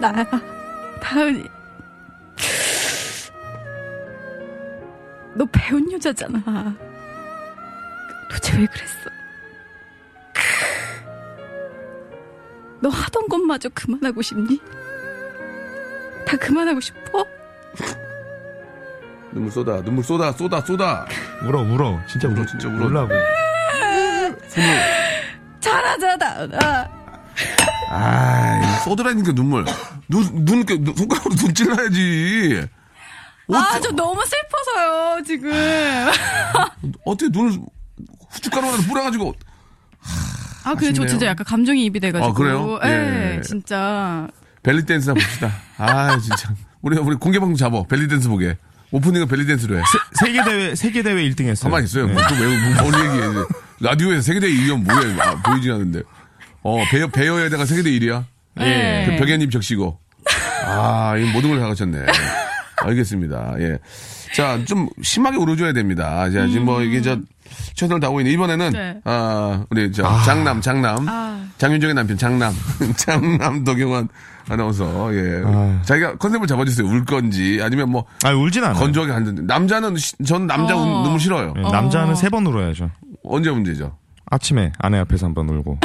나야. 0.00 0.24
다은이. 1.00 1.48
너 5.34 5.46
배운 5.52 5.90
여자잖아. 5.92 6.42
도대체 8.30 8.58
왜 8.58 8.66
그랬어? 8.66 9.10
너 12.80 12.88
하던 12.88 13.28
것마저 13.28 13.68
그만하고 13.70 14.22
싶니? 14.22 14.60
다 16.26 16.36
그만하고 16.36 16.80
싶어? 16.80 17.24
눈물 19.32 19.50
쏟아, 19.52 19.82
눈물 19.82 20.02
쏟아, 20.04 20.32
쏟아, 20.32 20.60
쏟아. 20.60 21.06
울어 21.42 21.60
울어 21.62 22.00
진짜 22.08 22.28
울어 22.28 22.44
진짜 22.46 22.68
울어. 22.68 22.86
울라고. 22.86 23.14
잘하자, 25.60 26.16
다은아. 26.16 26.97
아, 27.90 28.80
쏟으라니까 28.84 29.32
눈물. 29.32 29.64
눈, 30.08 30.44
눈, 30.44 30.58
이렇게 30.58 30.76
눈- 30.78 30.94
손가락으로 30.94 31.34
눈 31.34 31.54
찔러야지. 31.54 32.66
아, 33.52 33.80
저 33.82 33.90
너무 33.92 34.20
슬퍼서요, 34.24 35.22
지금. 35.24 35.50
어떻게 37.06 37.30
눈을 37.30 37.58
후춧가루라도 38.30 38.82
뿌려가지고. 38.82 39.34
아, 40.64 40.74
근데 40.74 40.92
저. 40.92 41.06
진짜 41.06 41.26
약간 41.26 41.46
감정이 41.46 41.84
입이 41.86 41.98
돼가지고. 42.00 42.30
아, 42.30 42.34
그래요? 42.34 42.78
예, 42.84 43.36
예. 43.36 43.40
진짜. 43.40 44.28
벨리 44.62 44.84
댄스나 44.84 45.14
봅시다. 45.14 45.50
아, 45.78 46.18
진짜. 46.18 46.54
우리, 46.82 46.98
우리 46.98 47.16
공개방송 47.16 47.56
잡어. 47.56 47.84
벨리 47.84 48.06
댄스 48.06 48.28
보게. 48.28 48.56
오프닝은 48.90 49.28
벨리 49.28 49.46
댄스로 49.46 49.78
해. 49.78 49.82
세 50.14 50.32
계 50.32 50.42
대회 50.44 50.74
세계 50.74 51.02
대회 51.02 51.14
1등 51.28 51.44
했어요. 51.46 51.70
가만히 51.70 51.84
있어요. 51.86 52.06
네. 52.06 52.12
뭐, 52.14 52.22
또 52.26 52.34
왜, 52.34 52.46
뭐, 52.74 52.82
뭔 52.90 52.94
얘기해. 52.94 53.44
라디오에서 53.80 54.22
세계대 54.22 54.46
1위면 54.48 54.84
뭐야. 54.84 55.26
아, 55.28 55.42
보이진 55.42 55.72
않는데. 55.72 56.02
어, 56.68 56.84
배어, 56.90 57.06
배어에다가 57.08 57.64
세계대 57.64 57.90
1위야? 57.90 58.24
예. 58.60 59.06
그 59.08 59.16
벽에님 59.24 59.50
적시고. 59.50 59.98
아, 60.66 61.16
이 61.16 61.24
모든 61.32 61.50
걸다 61.50 61.66
갖췄네. 61.68 61.98
알겠습니다. 62.82 63.54
예. 63.60 63.78
자, 64.34 64.58
좀 64.66 64.88
심하게 65.02 65.36
울어줘야 65.38 65.72
됩니다. 65.72 66.28
자, 66.30 66.46
지금 66.46 66.64
뭐 66.66 66.82
이게 66.82 67.00
저 67.00 67.18
최선을 67.74 68.00
다하고 68.00 68.20
있는 68.20 68.32
이번에는 68.34 68.70
네. 68.72 69.00
아, 69.04 69.64
우리 69.70 69.90
저 69.92 70.02
장남, 70.24 70.60
장남. 70.60 71.08
아. 71.08 71.44
장윤정의 71.58 71.94
남편 71.94 72.16
장남. 72.18 72.52
장남 72.96 73.64
도경환 73.64 74.08
아나운서. 74.48 75.12
예. 75.14 75.42
아. 75.44 75.80
자기가 75.84 76.16
컨셉을 76.18 76.46
잡아주세요. 76.46 76.86
울 76.86 77.04
건지 77.04 77.58
아니면 77.62 77.90
뭐 77.90 78.04
아 78.24 78.30
울진 78.32 78.62
않아요. 78.64 78.78
건조하게 78.78 79.12
하는데 79.12 79.42
남자는 79.42 79.96
시- 79.96 80.14
전 80.24 80.46
남자 80.46 80.76
어. 80.76 80.80
운 80.80 81.02
너무 81.04 81.18
싫어요. 81.18 81.54
네, 81.56 81.62
남자는 81.62 82.14
세번 82.14 82.46
울어야죠. 82.46 82.90
언제 83.24 83.50
문제죠? 83.50 83.96
아침에 84.30 84.72
아내 84.78 84.98
앞에서 84.98 85.26
한번 85.26 85.48
울고 85.48 85.78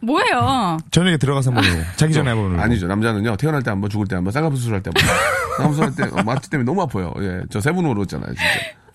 뭐예요? 0.00 0.78
저녁에 0.92 1.16
들어가서 1.16 1.50
한번 1.50 1.64
울고 1.64 1.82
자기 1.96 2.12
전에 2.14 2.30
한번 2.30 2.52
울고 2.52 2.62
아니죠. 2.62 2.86
남자는요. 2.86 3.36
태어날 3.36 3.62
때 3.62 3.70
한 3.70 3.80
번, 3.80 3.90
죽을 3.90 4.06
때 4.06 4.14
한 4.14 4.22
번, 4.24 4.32
쌍꺼풀 4.32 4.56
수술할 4.56 4.82
때 4.82 4.90
한 4.90 4.94
번. 4.94 5.16
쌍꺼풀 5.56 5.74
수술할 5.74 5.94
때 6.10 6.20
어, 6.20 6.24
마취 6.24 6.48
때문에 6.50 6.64
너무 6.64 6.82
아파요. 6.82 7.12
예, 7.20 7.42
저 7.50 7.58
세 7.60 7.72
번 7.74 7.84
울었잖아요, 7.84 8.28
진짜. 8.34 8.44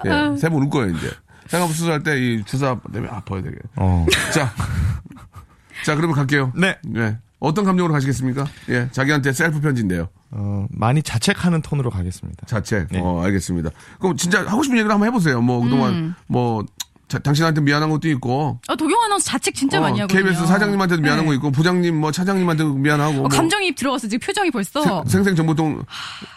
예, 0.05 0.37
세 0.37 0.49
번 0.49 0.61
울 0.63 0.69
거예요 0.69 0.95
이제. 0.95 1.11
쌍꺼풀 1.47 1.75
수술할 1.75 2.03
때 2.03 2.17
이 2.17 2.43
주사 2.45 2.79
때문에 2.93 3.11
아파요, 3.11 3.41
되게. 3.41 3.57
어. 3.75 4.05
자, 4.33 4.53
자 5.85 5.95
그러면 5.95 6.15
갈게요. 6.15 6.53
네. 6.55 6.77
예, 6.95 7.17
어떤 7.39 7.65
감정으로 7.65 7.91
가시겠습니까? 7.93 8.45
예, 8.69 8.87
자기한테 8.91 9.33
셀프 9.33 9.59
편지인데요. 9.59 10.07
어, 10.31 10.65
많이 10.71 11.03
자책하는 11.03 11.61
톤으로 11.63 11.89
가겠습니다. 11.89 12.45
자책. 12.45 12.87
네. 12.91 13.01
어, 13.01 13.21
알겠습니다. 13.23 13.71
그럼 13.99 14.15
진짜 14.15 14.39
하고 14.47 14.63
싶은 14.63 14.77
얘기를 14.77 14.89
한번 14.91 15.07
해보세요. 15.07 15.41
뭐 15.41 15.61
그동안 15.61 16.15
뭐 16.27 16.63
자, 17.07 17.19
당신한테 17.19 17.61
미안한 17.61 17.89
것도 17.91 18.09
있고. 18.09 18.59
아, 18.67 18.75
도경 18.75 18.99
아나운서 19.03 19.25
자책 19.25 19.53
진짜 19.53 19.77
어, 19.77 19.81
많이 19.81 19.99
하거든요. 19.99 20.23
KBS 20.23 20.47
사장님한테도 20.47 21.01
미안한 21.01 21.25
네. 21.25 21.27
거 21.27 21.33
있고, 21.35 21.51
부장님, 21.51 21.99
뭐 21.99 22.11
차장님한테도 22.11 22.73
미안하고. 22.73 23.11
어, 23.11 23.19
뭐 23.21 23.27
감정이입 23.27 23.75
들어갔어. 23.75 24.07
지금 24.07 24.25
표정이 24.25 24.49
벌써. 24.49 25.03
생생정보통 25.05 25.83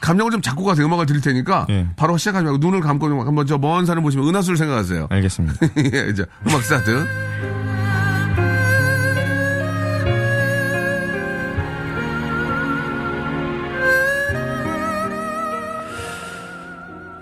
감정을 0.03 0.33
좀 0.33 0.43
잡고 0.43 0.65
가서 0.65 0.83
음악을 0.85 1.07
드릴 1.07 1.21
테니까 1.23 1.67
예. 1.71 1.89
바로 1.97 2.19
시작하지 2.19 2.45
말고 2.45 2.59
눈을 2.59 2.81
감고 2.81 3.09
좀 3.09 3.21
한번 3.27 3.47
저 3.47 3.57
먼 3.59 3.87
산을 3.87 4.03
보시면 4.03 4.29
은하수를 4.29 4.57
생각하세요. 4.59 5.07
알겠습니다. 5.11 5.67
예, 5.95 6.11
이제 6.11 6.27
음악 6.47 6.63
스타트. 6.63 7.07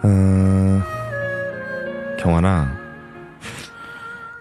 어, 0.02 0.82
경환아, 2.18 2.73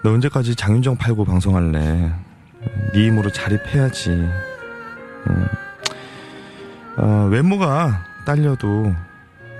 너 0.03 0.11
언제까지 0.11 0.55
장윤정 0.55 0.97
팔고 0.97 1.25
방송할래? 1.25 2.11
네 2.93 3.07
힘으로 3.07 3.29
자립해야지. 3.31 4.09
음, 4.11 5.47
어, 6.97 7.27
외모가 7.31 8.03
딸려도 8.25 8.93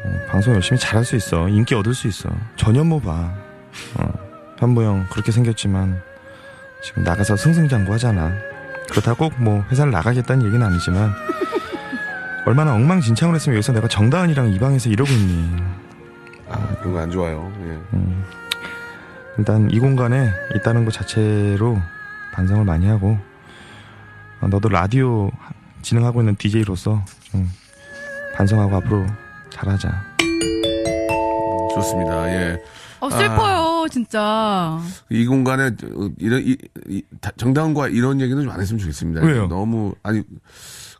어, 0.06 0.20
방송 0.30 0.54
열심히 0.54 0.80
잘할 0.80 1.06
수 1.06 1.16
있어. 1.16 1.48
인기 1.48 1.76
얻을 1.76 1.94
수 1.94 2.08
있어. 2.08 2.30
전현무 2.58 3.02
봐. 3.02 3.34
어, 4.00 4.14
현무형 4.60 5.08
그렇게 5.10 5.32
생겼지만 5.32 6.02
지금 6.84 7.04
나가서 7.04 7.36
승승장구하잖아. 7.38 8.34
그렇다고 8.90 9.30
꼭뭐 9.30 9.64
회사를 9.72 9.92
나가겠다는 9.92 10.46
얘기는 10.46 10.64
아니지만 10.66 11.14
얼마나 12.46 12.74
엉망진창을 12.76 13.36
했으면 13.36 13.56
여기서 13.56 13.72
내가 13.72 13.88
정다은이랑 13.88 14.50
이 14.50 14.60
방에서 14.60 14.90
이러고 14.90 15.10
있니? 15.10 15.64
아, 16.50 16.58
그런 16.80 16.94
거 16.94 17.00
안 17.00 17.10
좋아요. 17.10 17.50
예. 17.66 17.70
음, 17.94 18.24
일단 19.38 19.70
이 19.72 19.80
공간에 19.80 20.32
있다는 20.56 20.86
것 20.86 20.92
자체로 20.94 21.82
반성을 22.34 22.64
많이 22.66 22.88
하고 22.88 23.18
어, 24.42 24.48
너도 24.48 24.70
라디오 24.70 25.32
진행하고 25.82 26.22
있는 26.22 26.36
DJ로서 26.36 27.04
좀 27.32 27.50
반성하고 28.36 28.76
앞으로 28.78 29.06
잘하자. 29.50 30.04
좋습니다. 31.74 32.28
예. 32.30 32.62
어, 33.00 33.10
슬퍼요, 33.10 33.88
진짜. 33.92 34.80
이 35.10 35.26
공간에 35.26 35.68
어, 35.68 36.10
이런 36.20 36.42
이, 36.46 36.56
이, 36.88 37.02
다- 37.20 37.32
정당과 37.36 37.90
이런 37.90 38.22
얘기는 38.22 38.42
좀 38.42 38.52
안 38.52 38.62
했으면 38.62 38.80
좋겠습니다. 38.80 39.22
왜요? 39.26 39.48
너무 39.48 39.94
아니 40.04 40.24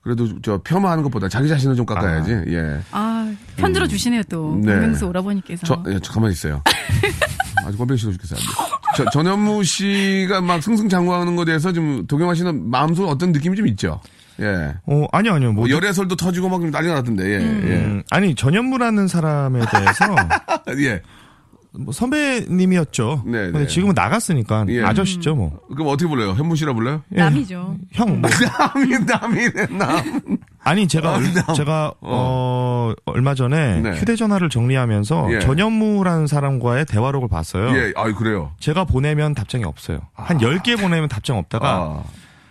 그래도 0.02 0.42
저 0.42 0.58
폄하하는 0.58 1.04
것보다 1.04 1.30
자기 1.30 1.48
자신을 1.48 1.76
좀 1.76 1.86
깎아야지. 1.86 2.44
예. 2.50 2.80
아, 2.92 3.32
편들어 3.56 3.88
주시네요, 3.88 4.24
또. 4.24 4.60
네. 4.62 4.74
박명수 4.74 5.06
오라버니께서. 5.08 5.66
저, 5.66 5.82
예, 5.88 6.00
저 6.02 6.12
가만히 6.14 6.34
있어요. 6.34 6.62
아주 7.66 7.78
꼴뱅이 7.78 7.98
싫어 7.98 8.12
죽겠어요. 8.12 8.40
저, 8.96 9.06
전현무 9.10 9.64
씨가 9.64 10.42
막 10.42 10.62
승승장구하는 10.62 11.36
것에 11.36 11.46
대해서 11.46 11.72
좀 11.74 12.06
도경아 12.08 12.36
씨는 12.36 12.70
마음속 12.70 13.08
어떤 13.10 13.32
느낌이 13.32 13.56
좀 13.58 13.68
있죠. 13.68 14.00
예. 14.40 14.74
어 14.88 15.06
아니요 15.12 15.34
아니요 15.34 15.52
뭐 15.54 15.68
뭐 15.68 15.70
열애설도 15.70 16.16
터지고 16.16 16.50
막 16.50 16.62
난리가 16.68 16.94
났던데. 16.96 17.24
예. 17.26 17.38
음, 17.38 18.04
아니 18.10 18.34
전현무라는 18.36 19.08
사람에 19.08 19.62
대해서 19.72 20.16
예. 20.78 20.84
예. 20.90 21.02
뭐 21.76 21.92
선배님이었죠. 21.92 23.24
네, 23.26 23.46
근데 23.46 23.60
네. 23.60 23.68
지금은 23.68 23.94
나갔으니까 23.96 24.66
예. 24.70 24.84
아저씨죠 24.84 25.36
뭐. 25.36 25.60
그럼 25.74 25.88
어떻게 25.88 26.08
불러요? 26.08 26.32
현무 26.34 26.56
씨라 26.56 26.74
불러요? 26.74 27.02
예. 27.16 27.18
남이죠. 27.20 27.78
형 27.94 28.22
뭐. 28.22 28.30
남이 28.60 29.06
남이네 29.06 29.66
남. 29.78 30.38
아니 30.64 30.88
제가 30.88 31.16
얼, 31.16 31.24
남. 31.34 31.56
제가 31.56 31.94
어 32.02 32.94
얼마 33.06 33.36
전에 33.36 33.82
네. 33.82 33.92
휴대전화를 33.92 34.50
정리하면서 34.50 35.34
예. 35.34 35.40
전현무라는 35.40 36.28
사람과의 36.28 36.86
대화록을 36.86 37.28
봤어요. 37.28 37.76
예. 37.78 37.94
아 37.96 38.12
그래요. 38.14 38.52
제가 38.60 38.86
보내면 38.86 39.34
답장이 39.34 39.64
없어요. 39.66 40.00
한 40.14 40.38
10개 40.38 40.80
보내면 40.80 41.10
답장 41.10 41.38
없다가 41.38 41.70
아. 41.70 42.04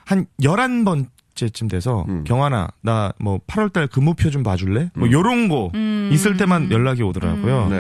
한 0.05 0.27
11번째쯤 0.43 1.71
돼서 1.71 2.05
음. 2.09 2.25
경환아 2.25 2.69
나 2.83 3.13
뭐 3.19 3.39
8월달 3.47 3.91
근무표 3.91 4.31
좀 4.31 4.43
봐줄래? 4.43 4.91
뭐 4.95 5.11
요런 5.11 5.49
거 5.49 5.71
있을 6.11 6.37
때만 6.37 6.71
연락이 6.71 7.03
오더라고요. 7.03 7.69
네. 7.69 7.77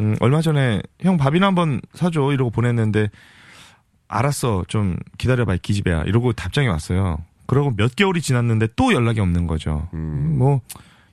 음, 0.00 0.16
얼마 0.20 0.40
전에 0.42 0.80
형 1.00 1.16
밥이나 1.16 1.48
한번 1.48 1.80
사줘 1.94 2.32
이러고 2.32 2.50
보냈는데 2.50 3.08
알았어 4.08 4.64
좀 4.68 4.96
기다려봐 5.18 5.54
이 5.54 5.58
기집애야 5.58 6.02
이러고 6.02 6.32
답장이 6.34 6.68
왔어요. 6.68 7.18
그러고 7.52 7.70
몇 7.76 7.94
개월이 7.94 8.22
지났는데 8.22 8.68
또 8.76 8.94
연락이 8.94 9.20
없는 9.20 9.46
거죠. 9.46 9.86
음. 9.92 10.36
뭐 10.38 10.62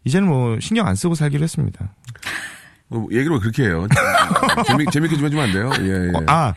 이제는 0.06 0.30
뭐 0.30 0.58
신경 0.62 0.88
안 0.88 0.96
쓰고 0.96 1.14
살기로 1.14 1.44
했습니다. 1.44 1.94
뭐 2.88 3.10
얘기를 3.12 3.32
왜 3.34 3.40
그렇게 3.40 3.64
해요? 3.64 3.86
재미, 4.66 4.86
재밌게 4.86 5.18
좀 5.18 5.26
해주면 5.26 5.44
안 5.44 5.52
돼요? 5.52 5.70
예, 5.82 6.08
예. 6.08 6.12
아 6.28 6.54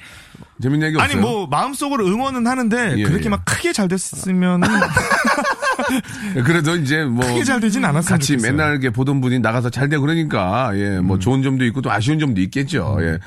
재밌는 0.62 0.86
얘기 0.86 0.96
없어요? 0.96 1.12
아니 1.12 1.20
뭐 1.20 1.48
마음속으로 1.48 2.06
응원은 2.06 2.46
하는데 2.46 2.94
예, 2.96 3.02
그렇게 3.02 3.24
예. 3.24 3.28
막 3.28 3.44
크게 3.44 3.72
잘 3.72 3.88
됐으면 3.88 4.60
그래도 6.46 6.76
이제 6.76 7.04
뭐. 7.04 7.26
크게 7.26 7.42
잘 7.42 7.58
되진 7.58 7.84
않았으면 7.84 8.18
같이 8.18 8.28
좋겠어요. 8.34 8.52
맨날 8.52 8.70
이렇게 8.70 8.90
보던 8.90 9.20
분이 9.20 9.40
나가서 9.40 9.70
잘 9.70 9.88
되고 9.88 10.02
그러니까, 10.02 10.70
예, 10.76 10.98
음. 10.98 11.06
뭐 11.08 11.18
좋은 11.18 11.42
점도 11.42 11.64
있고 11.64 11.82
또 11.82 11.90
아쉬운 11.90 12.20
점도 12.20 12.40
있겠죠, 12.40 12.98
예. 13.00 13.18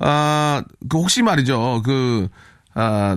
아, 0.00 0.64
그 0.88 0.98
혹시 0.98 1.22
말이죠, 1.22 1.82
그, 1.84 2.26
아, 2.74 3.16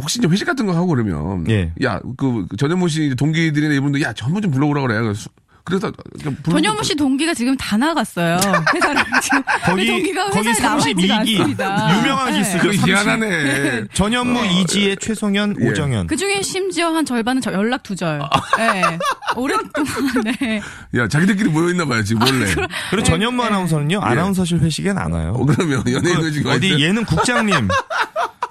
혹시 0.00 0.18
이제 0.18 0.28
회식 0.28 0.46
같은 0.46 0.66
거 0.66 0.74
하고 0.74 0.86
그러면. 0.86 1.44
예. 1.50 1.72
야, 1.82 2.00
그, 2.16 2.46
전현무 2.56 2.88
씨 2.88 3.14
동기들이나 3.16 3.74
이분들, 3.74 4.00
야, 4.02 4.12
전부 4.12 4.40
좀 4.40 4.50
불러오라 4.50 4.82
그래. 4.82 5.00
그래서, 5.00 5.28
그래서 5.64 5.92
좀 6.22 6.34
불러- 6.42 6.56
전현무 6.60 6.82
씨 6.82 6.94
동기가 6.94 7.34
지금 7.34 7.54
다 7.58 7.76
나갔어요. 7.76 8.38
회사를 8.74 9.02
지금. 9.22 9.42
거기 9.64 9.84
그 9.86 9.92
동기가 9.92 10.30
거기 10.30 10.48
회사에 10.48 10.66
나와 10.66 10.88
있지가 10.88 10.94
32기 10.94 11.40
않습니다. 11.40 11.98
유명한 12.00 12.26
게 12.26 12.32
네. 12.32 12.40
있어요. 12.40 12.62
그 12.62 12.72
희한하네. 12.72 13.84
전현무 13.92 14.46
이지혜 14.46 14.96
최송현 14.96 15.56
예. 15.60 15.68
오정현 15.68 16.06
그 16.06 16.16
중에 16.16 16.40
심지어 16.40 16.94
한 16.94 17.04
절반은 17.04 17.42
저 17.42 17.52
연락 17.52 17.82
두절. 17.82 18.20
네. 18.56 18.98
오랫동안, 19.36 19.92
네. 20.40 20.62
야, 20.96 21.06
자기들끼리 21.06 21.50
모여 21.50 21.68
있나 21.70 21.84
봐요, 21.84 22.02
지금 22.02 22.20
몰래. 22.24 22.46
그리고 22.90 23.04
전현무 23.04 23.42
아나운서는요 23.42 24.00
아나운서실 24.00 24.60
회식엔 24.60 24.96
안 24.96 25.12
와요. 25.12 25.34
어, 25.36 25.44
그러면 25.44 25.82
연예인 25.92 26.16
그 26.18 26.26
의지가 26.26 26.52
어디 26.52 26.82
얘는 26.82 27.04
국장님 27.04 27.68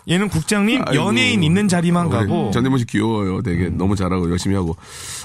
얘는 0.10 0.30
국장님 0.30 0.84
아이고. 0.88 0.96
연예인 1.08 1.44
있는 1.44 1.68
자리만 1.68 2.10
가고 2.10 2.50
전현무 2.52 2.78
씨 2.78 2.86
귀여워요. 2.86 3.42
되게 3.42 3.70
너무 3.70 3.96
잘하고 3.96 4.30
열심히 4.30 4.56
하고. 4.56 4.76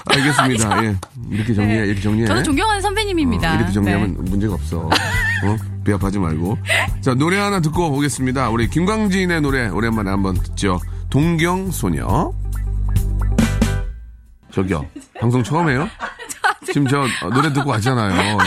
알겠습니다. 0.05 0.83
예. 0.85 0.95
이렇게 1.31 1.53
정리해, 1.53 1.85
이렇게 1.85 2.01
정리해. 2.01 2.27
저는 2.27 2.43
존경하는 2.43 2.81
선배님입니다. 2.81 3.53
어, 3.53 3.55
이렇게 3.55 3.71
정리하면 3.71 4.13
네. 4.25 4.29
문제가 4.29 4.55
없어. 4.55 4.79
어? 4.89 5.57
비합하지 5.85 6.19
말고. 6.19 6.57
자, 7.01 7.13
노래 7.13 7.37
하나 7.37 7.61
듣고 7.61 7.91
오겠습니다. 7.97 8.49
우리 8.49 8.69
김광진의 8.69 9.41
노래 9.41 9.69
오랜만에 9.69 10.09
한번 10.09 10.35
듣죠. 10.35 10.79
동경 11.09 11.71
소녀. 11.71 12.33
저기요. 14.51 14.85
방송 15.19 15.43
처음 15.43 15.69
해요? 15.69 15.87
지금 16.65 16.87
저 16.87 17.01
어, 17.01 17.29
노래 17.33 17.51
듣고 17.53 17.69
왔잖아요. 17.69 18.37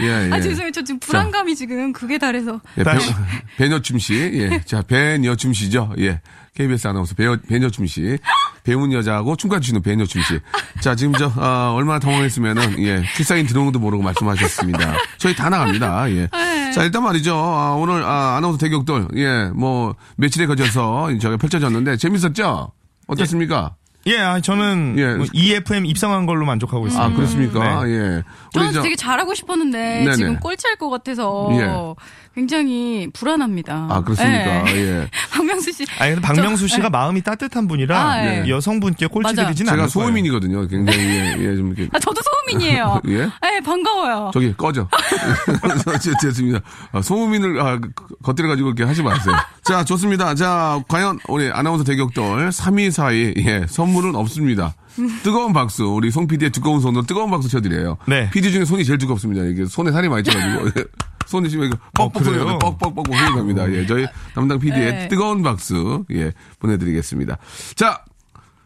예, 0.00 0.04
예. 0.04 0.32
아, 0.32 0.36
예. 0.36 0.40
죄송해요. 0.40 0.72
저 0.72 0.82
지금 0.82 0.98
불안감이 1.00 1.54
지금 1.54 1.92
극에 1.92 2.18
달해서. 2.18 2.60
예, 2.78 2.84
배. 2.84 2.90
배녀춤 3.58 3.98
씨. 3.98 4.14
예. 4.14 4.60
자, 4.64 4.82
배녀춤 4.82 5.52
씨죠. 5.52 5.92
예. 5.98 6.20
KBS 6.54 6.86
아나운서 6.86 7.14
배, 7.14 7.26
배녀춤 7.48 7.86
씨. 7.86 8.16
배운 8.62 8.92
여자하고 8.92 9.36
춤까지 9.36 9.66
추는 9.68 9.82
배녀춤 9.82 10.22
씨. 10.22 10.38
자, 10.80 10.94
지금 10.94 11.12
저, 11.14 11.30
아, 11.36 11.72
얼마나 11.74 11.98
당황했으면은, 11.98 12.78
예. 12.84 13.02
출사인 13.16 13.46
들어온 13.46 13.66
것도 13.66 13.80
모르고 13.80 14.02
말씀하셨습니다. 14.02 14.94
저희 15.18 15.34
다 15.34 15.50
나갑니다. 15.50 16.10
예. 16.12 16.28
자, 16.72 16.84
일단 16.84 17.02
말이죠. 17.02 17.34
아, 17.36 17.72
오늘, 17.74 18.04
아, 18.04 18.36
아나운서 18.36 18.58
대격돌. 18.58 19.08
예. 19.16 19.50
뭐, 19.54 19.96
며칠에 20.16 20.46
걸쳐서 20.46 21.08
저희가 21.18 21.36
펼쳐졌는데, 21.36 21.96
재밌었죠? 21.96 22.72
어땠습니까? 23.08 23.74
예, 24.06 24.18
아, 24.18 24.40
저는 24.40 24.94
예. 24.98 25.14
뭐 25.14 25.26
EFM 25.32 25.86
입성한 25.86 26.26
걸로 26.26 26.44
만족하고 26.44 26.86
있습니다. 26.86 27.12
아, 27.12 27.14
그렇습니까? 27.14 27.84
네. 27.84 27.92
예. 27.92 28.22
저는 28.52 28.72
저, 28.72 28.82
되게 28.82 28.96
잘하고 28.96 29.34
싶었는데 29.34 29.78
네네. 30.04 30.16
지금 30.16 30.40
꼴찌할 30.40 30.76
것 30.76 30.90
같아서 30.90 31.48
예. 31.52 31.94
굉장히 32.34 33.08
불안합니다. 33.12 33.86
아, 33.90 34.02
그렇습니까? 34.02 34.64
예. 34.76 35.08
예. 35.70 35.70
박명수 35.70 35.72
씨. 35.72 35.84
아니, 35.98 36.14
근데 36.14 36.26
박명수 36.26 36.68
저- 36.68 36.74
씨가 36.76 36.90
마음이 36.90 37.22
따뜻한 37.22 37.66
분이라 37.68 37.98
아, 37.98 38.26
예. 38.26 38.48
여성분께 38.48 39.06
꼴찌 39.06 39.22
맞아. 39.34 39.44
드리진 39.46 39.66
제가. 39.66 39.88
소음인이거든요. 39.88 40.66
굉장히, 40.68 40.98
예, 40.98 41.36
예, 41.38 41.56
좀 41.56 41.68
이렇게. 41.74 41.88
아, 41.92 41.98
저도 41.98 42.20
소음인이에요. 42.22 43.00
예? 43.08 43.18
네, 43.42 43.60
반가워요. 43.64 44.30
저기 44.32 44.54
꺼져. 44.56 44.88
됐- 46.02 46.18
됐습니다. 46.22 46.60
아, 46.92 47.00
소음인을 47.02 47.60
아, 47.60 47.78
겉들여 48.22 48.48
가지고 48.48 48.68
이렇게 48.68 48.84
하지 48.84 49.02
마세요. 49.02 49.34
자, 49.62 49.84
좋습니다. 49.84 50.34
자, 50.34 50.82
과연 50.88 51.18
우리 51.28 51.50
아나운서 51.50 51.84
대격돌 51.84 52.50
3위 52.50 52.90
사이 52.90 53.34
예, 53.38 53.64
선물은 53.68 54.14
없습니다. 54.14 54.74
뜨거운 55.22 55.52
박수. 55.52 55.84
우리 55.86 56.10
송 56.10 56.26
PD의 56.26 56.50
두꺼운 56.50 56.80
손으로 56.80 57.04
뜨거운 57.04 57.30
박수 57.30 57.48
쳐드려요. 57.48 57.98
네. 58.06 58.30
PD 58.30 58.52
중에 58.52 58.64
손이 58.64 58.84
제일 58.84 58.98
두껍습니다. 58.98 59.44
이게 59.44 59.66
손에 59.66 59.92
살이 59.92 60.08
많이 60.08 60.22
쪄가지고. 60.22 60.84
손이 61.26 61.48
지금 61.48 61.66
이거 61.66 61.76
뻑뻑 61.94 62.20
어? 62.20 62.24
소리가 62.24 62.58
뻑뻑뻑 62.58 63.06
소리 63.06 63.34
납니다. 63.34 63.70
예, 63.72 63.86
저희 63.86 64.06
담당 64.34 64.58
PD의 64.58 64.92
네. 64.92 65.08
뜨거운 65.08 65.42
박수 65.42 66.04
예 66.12 66.32
보내드리겠습니다. 66.58 67.38
자, 67.76 68.04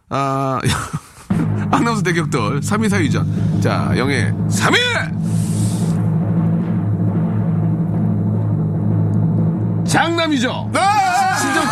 아 0.08 0.60
아나운서 1.70 2.02
대격돌 2.02 2.60
3위 2.60 2.88
사위전. 2.88 3.60
자, 3.60 3.92
영예 3.96 4.32
3위. 4.48 4.78
장남이죠. 9.86 10.70
실제로 10.72 11.07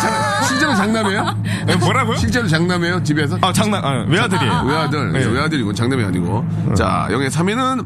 장, 0.07 0.43
실제로 0.47 0.75
장남이에요? 0.75 1.35
네, 1.65 1.75
뭐라고요? 1.75 2.17
실제로 2.17 2.47
장남이에요? 2.47 3.03
집에서? 3.03 3.37
아, 3.41 3.51
장난, 3.53 3.83
아, 3.83 4.05
외아들이에요. 4.07 4.63
외아들, 4.65 5.11
네. 5.11 5.25
외아들이고 5.25 5.73
장남이 5.73 6.03
아니고. 6.03 6.45
자, 6.75 7.07
영예 7.11 7.27
3위는 7.27 7.85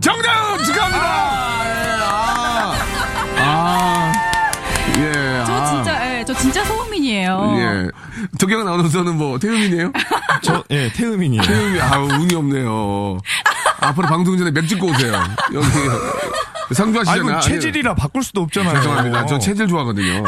정답 0.00 0.58
축하합니다. 0.64 1.04
아, 2.08 2.74
아, 3.38 4.12
예. 4.98 5.44
저 5.46 5.52
아, 5.52 5.64
진짜, 5.66 6.06
예, 6.18 6.24
저 6.24 6.34
진짜 6.34 6.64
소음인이에요. 6.64 7.54
예. 7.58 7.88
도경 8.38 8.60
아나운서는 8.60 9.16
뭐 9.16 9.38
태음이네요? 9.38 9.92
저, 10.42 10.64
예, 10.70 10.90
태음인이에요. 10.92 11.42
태음이 11.42 11.80
아우 11.80 12.08
운이 12.08 12.34
없네요. 12.34 13.18
앞으로 13.80 14.08
방송 14.08 14.36
전에 14.38 14.50
맥주 14.50 14.78
고 14.78 14.86
오세요. 14.88 15.12
여기 15.54 15.66
상주하시잖아요. 16.72 17.28
아이고, 17.36 17.40
체질이라 17.40 17.94
바꿀 17.94 18.22
수도 18.22 18.40
없잖아요. 18.42 18.74
죄송합니다. 18.76 19.26
전 19.26 19.38
체질 19.38 19.68
좋아하거든요. 19.68 20.24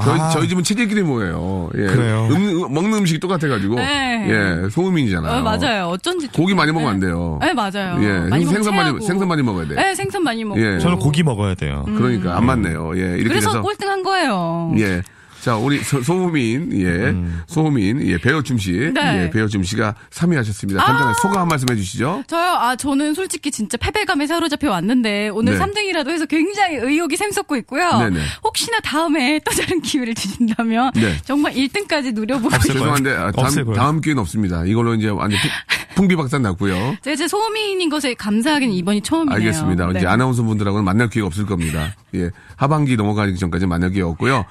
저희, 0.00 0.20
아. 0.20 0.30
저희 0.30 0.48
집은 0.48 0.62
체질끼리 0.62 1.02
모여요. 1.02 1.68
예. 1.76 1.86
그래요? 1.86 2.26
음, 2.30 2.36
음, 2.64 2.72
먹는 2.74 2.98
음식이 3.00 3.20
똑같아가지고. 3.20 3.74
네. 3.76 4.26
예. 4.64 4.68
소음인이잖아요. 4.70 5.38
어, 5.38 5.42
맞아요. 5.42 5.86
어쩐지. 5.88 6.28
좀- 6.28 6.42
고기 6.42 6.54
많이 6.54 6.72
먹으면 6.72 6.98
네. 7.00 7.06
안 7.06 7.12
돼요. 7.12 7.38
네, 7.42 7.52
맞아요. 7.52 8.02
예. 8.02 8.28
많이 8.30 8.44
먹으면 8.44 8.52
생선 8.54 8.74
많이. 8.76 9.06
생선 9.06 9.28
많이 9.28 9.42
먹어야 9.42 9.66
돼. 9.68 9.74
네, 9.74 9.94
생선 9.94 10.22
많이 10.22 10.44
먹고. 10.44 10.60
예. 10.60 10.78
저는 10.78 10.98
고기 10.98 11.22
먹어야 11.22 11.54
돼요. 11.54 11.84
그러니까 11.86 12.36
안 12.36 12.46
맞네요. 12.46 12.92
예. 12.96 13.16
이렇게 13.18 13.28
그래서. 13.28 13.60
꼴등한 13.60 14.02
거예요. 14.02 14.72
예. 14.78 15.02
자, 15.42 15.56
우리 15.56 15.82
소, 15.82 16.00
소우민, 16.02 16.70
예. 16.80 17.12
소우민, 17.48 18.00
예. 18.06 18.16
배어춤 18.16 18.58
씨. 18.58 18.92
네. 18.94 19.24
예. 19.24 19.30
배어춤 19.30 19.64
씨가 19.64 19.96
3위 20.10 20.36
하셨습니다. 20.36 20.84
간단하게 20.84 21.18
소감 21.20 21.40
한 21.42 21.48
말씀 21.48 21.66
해주시죠. 21.68 22.22
저요, 22.28 22.40
아, 22.52 22.76
저는 22.76 23.14
솔직히 23.14 23.50
진짜 23.50 23.76
패배감에 23.76 24.28
사로잡혀 24.28 24.70
왔는데, 24.70 25.30
오늘 25.30 25.54
네. 25.54 25.58
3등이라도 25.58 26.10
해서 26.10 26.26
굉장히 26.26 26.76
의욕이 26.76 27.16
샘솟고 27.16 27.56
있고요. 27.56 27.90
네네. 27.98 28.20
혹시나 28.44 28.78
다음에 28.84 29.40
또 29.44 29.50
다른 29.50 29.80
기회를 29.82 30.14
주신다면, 30.14 30.92
네. 30.94 31.16
정말 31.24 31.54
1등까지 31.54 32.12
노려보고 32.12 32.46
없을 32.54 32.60
싶어요. 32.74 32.94
죄송한데, 32.94 33.10
아, 33.10 33.32
다음. 33.32 33.72
다음 33.74 34.00
기회는 34.00 34.20
없습니다. 34.20 34.64
이걸로 34.64 34.94
이제 34.94 35.08
완전 35.08 35.40
풍- 35.40 35.50
풍비박산 35.96 36.42
났고요. 36.42 36.96
제가 37.02 37.16
제 37.16 37.26
소민인 37.26 37.88
것에 37.90 38.14
감사하기는 38.14 38.72
이번이 38.74 39.00
처음이에요. 39.02 39.34
알겠습니다. 39.34 39.86
네. 39.88 39.98
이제 39.98 40.06
아나운서 40.06 40.44
분들하고는 40.44 40.84
만날 40.84 41.08
기회가 41.10 41.26
없을 41.26 41.46
겁니다. 41.46 41.96
예. 42.14 42.30
하반기 42.54 42.94
넘어가기 42.96 43.34
전까지 43.36 43.66
만날 43.66 43.90
기회가 43.90 44.08
없고요. 44.10 44.44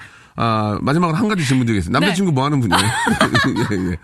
아, 0.44 0.80
마지막으로 0.82 1.16
한 1.18 1.28
가지 1.28 1.46
질문 1.46 1.68
드리겠습니다. 1.68 2.00
네. 2.00 2.06
남자친구 2.08 2.32
뭐 2.32 2.46
하는 2.46 2.60
분이에요? 2.60 2.82
예, 3.72 3.92
예. 3.92 3.98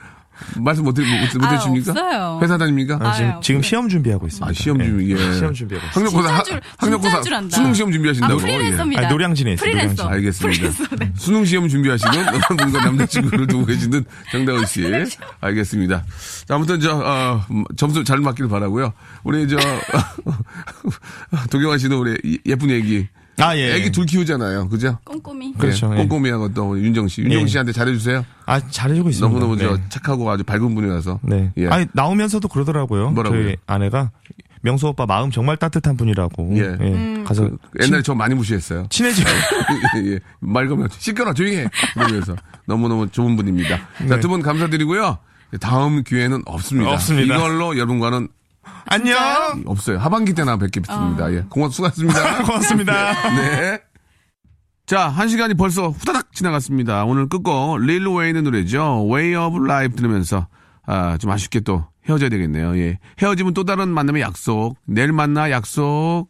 말씀 0.58 0.84
못, 0.84 0.94
드리, 0.94 1.08
못, 1.10 1.36
못 1.40 1.46
아, 1.46 1.52
해주십니까? 1.54 1.92
없어요. 1.94 2.40
회사 2.44 2.60
다닙니까? 2.60 3.00
아, 3.02 3.12
지금, 3.14 3.32
아유, 3.32 3.40
지금. 3.42 3.62
시험 3.64 3.90
준비하고 3.90 4.28
있습니다. 4.28 4.48
아, 4.48 4.54
시험 4.54 4.78
준비, 4.78 5.12
예. 5.12 5.18
시험 5.34 5.52
준비하고 5.52 5.88
있습니다. 5.88 6.30
학력고사, 6.30 6.44
줄- 6.44 6.62
학력고사. 6.78 7.22
수능 7.50 7.74
시험 7.74 7.92
준비하신다고. 7.92 8.34
아, 8.36 8.38
프리랜서입니다. 8.38 9.02
아니, 9.02 9.12
노량진에 9.12 9.54
있어요, 9.54 9.66
프리랜서. 9.72 10.04
노량진. 10.04 10.14
알겠습니다. 10.14 10.70
프리랜서, 10.78 10.96
네. 10.98 11.12
수능 11.16 11.44
시험 11.44 11.68
준비하시는 11.68 12.14
뭔가 12.56 12.86
남자친구를 12.86 13.48
두고 13.48 13.66
계시는 13.66 14.06
정다은 14.32 14.66
씨. 14.68 14.84
알겠습니다. 15.42 16.04
자, 16.48 16.54
아무튼 16.56 16.80
저, 16.82 16.96
어, 17.00 17.44
음, 17.50 17.64
점수 17.76 18.04
잘 18.04 18.20
맞기를 18.20 18.48
바라고요 18.48 18.94
우리 19.24 19.48
저, 19.48 19.58
도경아 21.50 21.80
씨도 21.80 22.00
우리 22.00 22.40
예쁜 22.46 22.70
애기. 22.70 23.08
아, 23.40 23.56
예. 23.56 23.76
애기 23.76 23.92
둘 23.92 24.06
키우잖아요. 24.06 24.70
그죠? 24.70 24.98
꼼꼼히. 25.04 25.54
그렇죠, 25.54 25.92
예, 25.94 26.00
예. 26.00 26.08
꼼꼼히 26.08 26.32
하고 26.32 26.52
또 26.54 26.80
윤정 26.80 27.08
씨. 27.08 27.22
윤정 27.22 27.42
예. 27.42 27.48
씨한테 27.48 27.72
잘해주세요. 27.72 28.26
아, 28.46 28.60
잘해주고 28.60 29.10
있습니다. 29.10 29.28
너무너무 29.40 29.58
저 29.58 29.76
네. 29.78 29.84
착하고 29.90 30.30
아주 30.30 30.44
밝은 30.44 30.74
분이라서. 30.74 31.20
네. 31.24 31.52
예. 31.58 31.68
아니, 31.68 31.86
나오면서도 31.94 32.48
그러더라고요. 32.48 33.12
뭐라고요? 33.12 33.44
저희 33.44 33.56
아내가 33.68 34.12
명수 34.62 34.88
오빠 34.88 35.06
마음 35.06 35.30
정말 35.30 35.58
따뜻한 35.58 35.98
분이라고. 35.98 36.58
예. 36.58 36.62
음. 36.62 37.24
가서 37.28 37.50
옛날에 37.82 38.02
저 38.02 38.16
많이 38.16 38.34
무시했어요. 38.34 38.88
친해지 38.90 39.24
예, 40.06 40.20
말 40.40 40.68
거면 40.68 40.90
시끄러 40.98 41.34
조용히 41.34 41.58
해. 41.58 41.70
그러면서 41.94 42.36
너무너무 42.66 43.10
좋은 43.10 43.36
분입니다. 43.36 43.78
자, 43.78 44.16
네. 44.16 44.20
두분 44.20 44.42
감사드리고요. 44.42 45.18
다음 45.62 46.04
기회는 46.04 46.42
없습니다. 46.46 46.92
없습니다. 46.92 47.36
이걸로 47.36 47.76
여러분과는 47.78 48.28
안녕. 48.86 49.18
없어요. 49.66 49.98
하반기 49.98 50.34
때나 50.34 50.58
뵙겠습니다. 50.58 51.34
예. 51.34 51.46
고맙, 51.50 51.72
수고하셨습니다. 51.74 52.44
고맙습니다. 52.46 53.30
네. 53.36 53.80
자, 54.86 55.10
한 55.10 55.28
시간이 55.28 55.56
벌써 55.56 55.90
후다닥 55.90 56.32
지나갔습니다. 56.34 57.04
오늘 57.04 57.28
끝곡 57.28 57.80
릴 57.80 58.08
웨이의 58.08 58.42
노래죠. 58.42 59.06
Way 59.12 59.36
of 59.36 59.58
Life 59.64 59.96
들으면서 59.98 60.48
아, 60.86 61.18
좀 61.18 61.30
아쉽게 61.32 61.60
또 61.60 61.86
헤어져야 62.08 62.30
되겠네요. 62.30 62.78
예. 62.78 62.98
헤어지면 63.22 63.54
또 63.54 63.66
다른 63.66 63.90
만남의 63.90 64.22
약속. 64.22 64.78
내일 64.86 65.12
만나 65.12 65.52
약속. 65.52 66.26